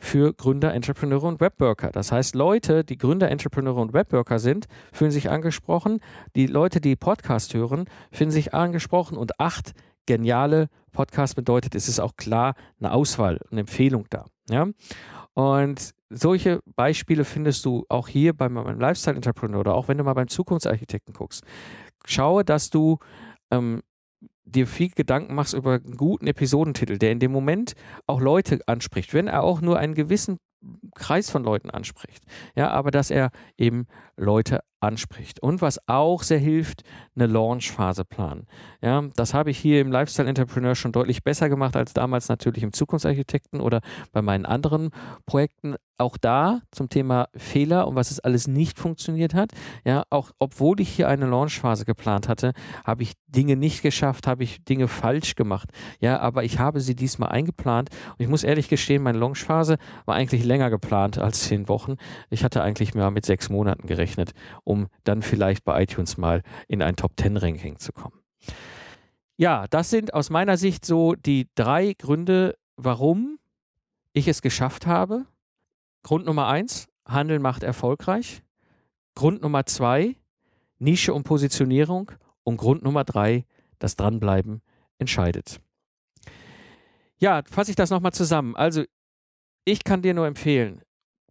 für 0.00 0.32
Gründer, 0.32 0.74
Entrepreneure 0.74 1.24
und 1.24 1.40
Webworker. 1.40 1.90
Das 1.92 2.10
heißt, 2.10 2.34
Leute, 2.34 2.82
die 2.84 2.96
Gründer, 2.96 3.30
Entrepreneure 3.30 3.80
und 3.80 3.92
Webworker 3.92 4.38
sind, 4.38 4.66
fühlen 4.92 5.10
sich 5.10 5.30
angesprochen. 5.30 6.00
Die 6.34 6.46
Leute, 6.46 6.80
die 6.80 6.96
Podcast 6.96 7.54
hören, 7.54 7.84
fühlen 8.10 8.30
sich 8.30 8.54
angesprochen. 8.54 9.16
Und 9.16 9.38
acht 9.38 9.72
geniale 10.06 10.68
Podcasts 10.90 11.34
bedeutet, 11.36 11.74
es 11.74 11.86
ist 11.86 12.00
auch 12.00 12.16
klar 12.16 12.54
eine 12.80 12.92
Auswahl, 12.92 13.38
eine 13.50 13.60
Empfehlung 13.60 14.06
da. 14.10 14.24
Ja? 14.48 14.66
Und 15.34 15.94
solche 16.08 16.60
Beispiele 16.74 17.24
findest 17.24 17.64
du 17.64 17.84
auch 17.88 18.08
hier 18.08 18.32
beim, 18.32 18.54
beim 18.54 18.80
Lifestyle 18.80 19.16
Entrepreneur 19.16 19.60
oder 19.60 19.74
auch 19.74 19.86
wenn 19.86 19.98
du 19.98 20.04
mal 20.04 20.14
beim 20.14 20.28
Zukunftsarchitekten 20.28 21.14
guckst. 21.14 21.44
Schaue, 22.06 22.44
dass 22.44 22.70
du 22.70 22.98
ähm, 23.50 23.82
dir 24.50 24.66
viel 24.66 24.90
Gedanken 24.90 25.34
machst 25.34 25.54
über 25.54 25.74
einen 25.74 25.96
guten 25.96 26.26
Episodentitel, 26.26 26.98
der 26.98 27.12
in 27.12 27.18
dem 27.18 27.32
Moment 27.32 27.74
auch 28.06 28.20
Leute 28.20 28.60
anspricht, 28.66 29.14
wenn 29.14 29.26
er 29.26 29.42
auch 29.42 29.60
nur 29.60 29.78
einen 29.78 29.94
gewissen 29.94 30.38
Kreis 30.94 31.30
von 31.30 31.42
Leuten 31.42 31.70
anspricht. 31.70 32.24
Ja, 32.54 32.70
aber 32.70 32.90
dass 32.90 33.10
er 33.10 33.30
eben 33.56 33.86
Leute 34.16 34.60
anspricht. 34.80 35.42
Und 35.42 35.62
was 35.62 35.78
auch 35.88 36.22
sehr 36.22 36.38
hilft, 36.38 36.82
eine 37.14 37.26
Launchphase 37.26 38.04
planen. 38.04 38.46
Ja, 38.82 39.02
das 39.14 39.34
habe 39.34 39.50
ich 39.50 39.58
hier 39.58 39.80
im 39.80 39.92
Lifestyle 39.92 40.28
Entrepreneur 40.28 40.74
schon 40.74 40.92
deutlich 40.92 41.22
besser 41.22 41.48
gemacht 41.48 41.76
als 41.76 41.92
damals 41.92 42.28
natürlich 42.28 42.62
im 42.62 42.72
Zukunftsarchitekten 42.72 43.60
oder 43.60 43.80
bei 44.12 44.22
meinen 44.22 44.46
anderen 44.46 44.90
Projekten. 45.26 45.76
Auch 45.98 46.16
da 46.16 46.62
zum 46.70 46.88
Thema 46.88 47.28
Fehler 47.36 47.86
und 47.86 47.94
was 47.94 48.10
es 48.10 48.20
alles 48.20 48.48
nicht 48.48 48.78
funktioniert 48.78 49.34
hat. 49.34 49.52
Ja, 49.84 50.04
auch 50.08 50.30
obwohl 50.38 50.80
ich 50.80 50.88
hier 50.88 51.08
eine 51.08 51.26
Launchphase 51.26 51.84
geplant 51.84 52.26
hatte, 52.26 52.54
habe 52.84 53.02
ich 53.02 53.12
Dinge 53.26 53.54
nicht 53.54 53.82
geschafft, 53.82 54.26
habe 54.26 54.42
ich 54.42 54.64
Dinge 54.64 54.88
falsch 54.88 55.34
gemacht. 55.34 55.68
Ja, 56.00 56.18
aber 56.20 56.42
ich 56.42 56.58
habe 56.58 56.80
sie 56.80 56.96
diesmal 56.96 57.28
eingeplant 57.28 57.90
und 58.16 58.20
ich 58.22 58.28
muss 58.28 58.44
ehrlich 58.44 58.70
gestehen, 58.70 59.02
meine 59.02 59.18
Launchphase 59.18 59.76
war 60.06 60.14
eigentlich 60.14 60.42
länger 60.42 60.70
geplant 60.70 61.18
als 61.18 61.42
zehn 61.44 61.68
Wochen. 61.68 61.96
Ich 62.30 62.44
hatte 62.44 62.62
eigentlich 62.62 62.94
mehr 62.94 63.10
mit 63.10 63.26
sechs 63.26 63.50
Monaten 63.50 63.86
gerechnet 63.86 64.32
um 64.70 64.86
dann 65.02 65.20
vielleicht 65.20 65.64
bei 65.64 65.82
iTunes 65.82 66.16
mal 66.16 66.42
in 66.68 66.80
ein 66.80 66.94
Top 66.94 67.14
10 67.18 67.36
Ranking 67.36 67.80
zu 67.80 67.92
kommen. 67.92 68.20
Ja, 69.36 69.66
das 69.68 69.90
sind 69.90 70.14
aus 70.14 70.30
meiner 70.30 70.56
Sicht 70.56 70.84
so 70.86 71.14
die 71.16 71.48
drei 71.56 71.94
Gründe, 71.94 72.56
warum 72.76 73.40
ich 74.12 74.28
es 74.28 74.42
geschafft 74.42 74.86
habe. 74.86 75.26
Grund 76.04 76.24
Nummer 76.24 76.46
eins, 76.46 76.88
Handeln 77.04 77.42
macht 77.42 77.64
erfolgreich. 77.64 78.42
Grund 79.16 79.42
Nummer 79.42 79.66
zwei, 79.66 80.14
Nische 80.78 81.12
und 81.12 81.24
Positionierung. 81.24 82.12
Und 82.44 82.56
Grund 82.56 82.84
Nummer 82.84 83.02
drei, 83.02 83.44
das 83.80 83.96
Dranbleiben 83.96 84.62
entscheidet. 84.98 85.60
Ja, 87.18 87.42
fasse 87.50 87.70
ich 87.70 87.76
das 87.76 87.90
nochmal 87.90 88.12
zusammen. 88.12 88.54
Also, 88.54 88.84
ich 89.64 89.82
kann 89.82 90.00
dir 90.00 90.14
nur 90.14 90.26
empfehlen, 90.26 90.80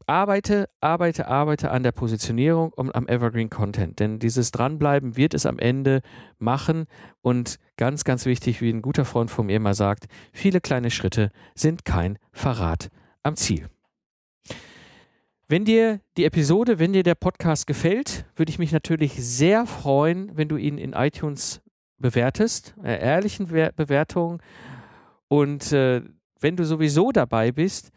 arbeite, 0.09 0.67
arbeite, 0.81 1.27
arbeite 1.27 1.69
an 1.69 1.83
der 1.83 1.91
Positionierung 1.91 2.73
und 2.73 2.95
am 2.95 3.07
Evergreen 3.07 3.51
Content. 3.51 3.99
Denn 3.99 4.17
dieses 4.17 4.49
Dranbleiben 4.49 5.15
wird 5.15 5.35
es 5.35 5.45
am 5.45 5.59
Ende 5.59 6.01
machen. 6.39 6.87
Und 7.21 7.59
ganz, 7.77 8.03
ganz 8.03 8.25
wichtig, 8.25 8.59
wie 8.59 8.71
ein 8.71 8.81
guter 8.81 9.05
Freund 9.05 9.29
von 9.29 9.45
mir 9.45 9.57
immer 9.57 9.75
sagt, 9.75 10.07
viele 10.33 10.61
kleine 10.61 10.89
Schritte 10.89 11.31
sind 11.53 11.85
kein 11.85 12.17
Verrat 12.31 12.89
am 13.21 13.35
Ziel. 13.35 13.69
Wenn 15.47 15.63
dir 15.63 15.99
die 16.17 16.25
Episode, 16.25 16.79
wenn 16.79 16.93
dir 16.93 17.03
der 17.03 17.15
Podcast 17.15 17.67
gefällt, 17.67 18.25
würde 18.35 18.49
ich 18.49 18.57
mich 18.57 18.71
natürlich 18.71 19.13
sehr 19.23 19.67
freuen, 19.67 20.35
wenn 20.35 20.47
du 20.47 20.57
ihn 20.57 20.79
in 20.79 20.93
iTunes 20.93 21.61
bewertest, 21.99 22.73
ehrlichen 22.83 23.45
Bewertungen. 23.45 24.41
Und 25.27 25.71
äh, 25.71 26.01
wenn 26.39 26.55
du 26.55 26.65
sowieso 26.65 27.11
dabei 27.11 27.51
bist, 27.51 27.91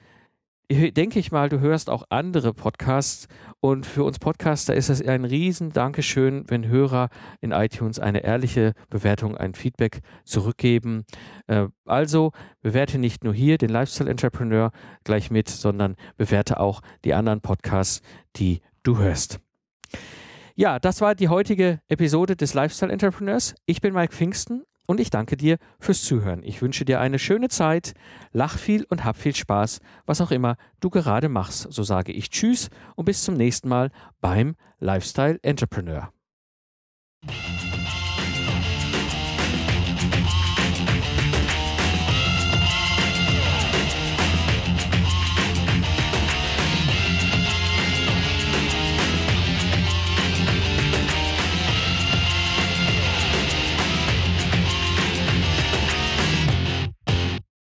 denke 0.73 1.19
ich 1.19 1.33
mal, 1.33 1.49
du 1.49 1.61
hörst 1.61 1.91
auch 1.91 2.05
andere 2.09 2.55
Podcasts 2.55 3.29
und 3.61 3.87
für 3.87 4.05
uns 4.05 4.19
Podcaster 4.19 4.75
ist 4.75 4.89
es 4.89 5.07
ein 5.07 5.25
riesen 5.25 5.73
Dankeschön, 5.73 6.45
wenn 6.49 6.67
Hörer 6.67 7.09
in 7.41 7.53
iTunes 7.53 7.99
eine 7.99 8.25
ehrliche 8.25 8.73
Bewertung, 8.91 9.37
ein 9.37 9.55
Feedback 9.55 10.01
zurückgeben. 10.25 11.05
Äh, 11.47 11.69
also 11.85 12.33
bewerte 12.61 12.99
nicht 12.99 13.25
nur 13.25 13.35
hier 13.35 13.59
den 13.59 13.71
Lifestyle 13.71 14.11
Entrepreneur 14.11 14.73
gleich 15.05 15.31
mit, 15.31 15.49
sondern 15.49 15.97
bewerte 16.17 16.61
auch 16.61 16.81
die 17.05 17.15
anderen 17.15 17.41
Podcasts, 17.41 18.03
die 18.37 18.61
du 18.83 18.99
hörst. 18.99 19.41
Ja, 20.55 20.79
das 20.79 21.01
war 21.01 21.15
die 21.15 21.29
heutige 21.29 21.81
Episode 21.89 22.37
des 22.37 22.55
Lifestyle 22.55 22.93
Entrepreneurs. 22.93 23.55
Ich 23.67 23.81
bin 23.81 23.95
Mike 23.95 24.13
Pfingsten 24.15 24.65
und 24.87 25.01
ich 25.01 25.11
danke 25.11 25.37
dir 25.37 25.59
fürs 25.79 26.03
Zuhören. 26.03 26.43
Ich 26.43 26.61
wünsche 26.61 26.85
dir 26.85 27.01
eine 27.01 27.19
schöne 27.19 27.49
Zeit, 27.49 27.95
lach 28.33 28.59
viel 28.59 28.85
und 28.85 29.05
hab 29.05 29.17
viel 29.17 29.35
Spaß, 29.35 29.81
was 30.07 30.21
auch 30.21 30.31
immer 30.31 30.57
du 30.81 30.91
gerade 30.91 31.29
machst. 31.29 31.73
So 31.73 31.83
sage 31.83 32.13
ich 32.13 32.31
Tschüss 32.31 32.69
und 32.97 33.05
bis 33.05 33.23
zum 33.23 33.35
nächsten 33.35 33.69
Mal 33.69 33.91
beim 34.21 34.57
Lifestyle 34.79 35.39
Entrepreneur. 35.43 36.13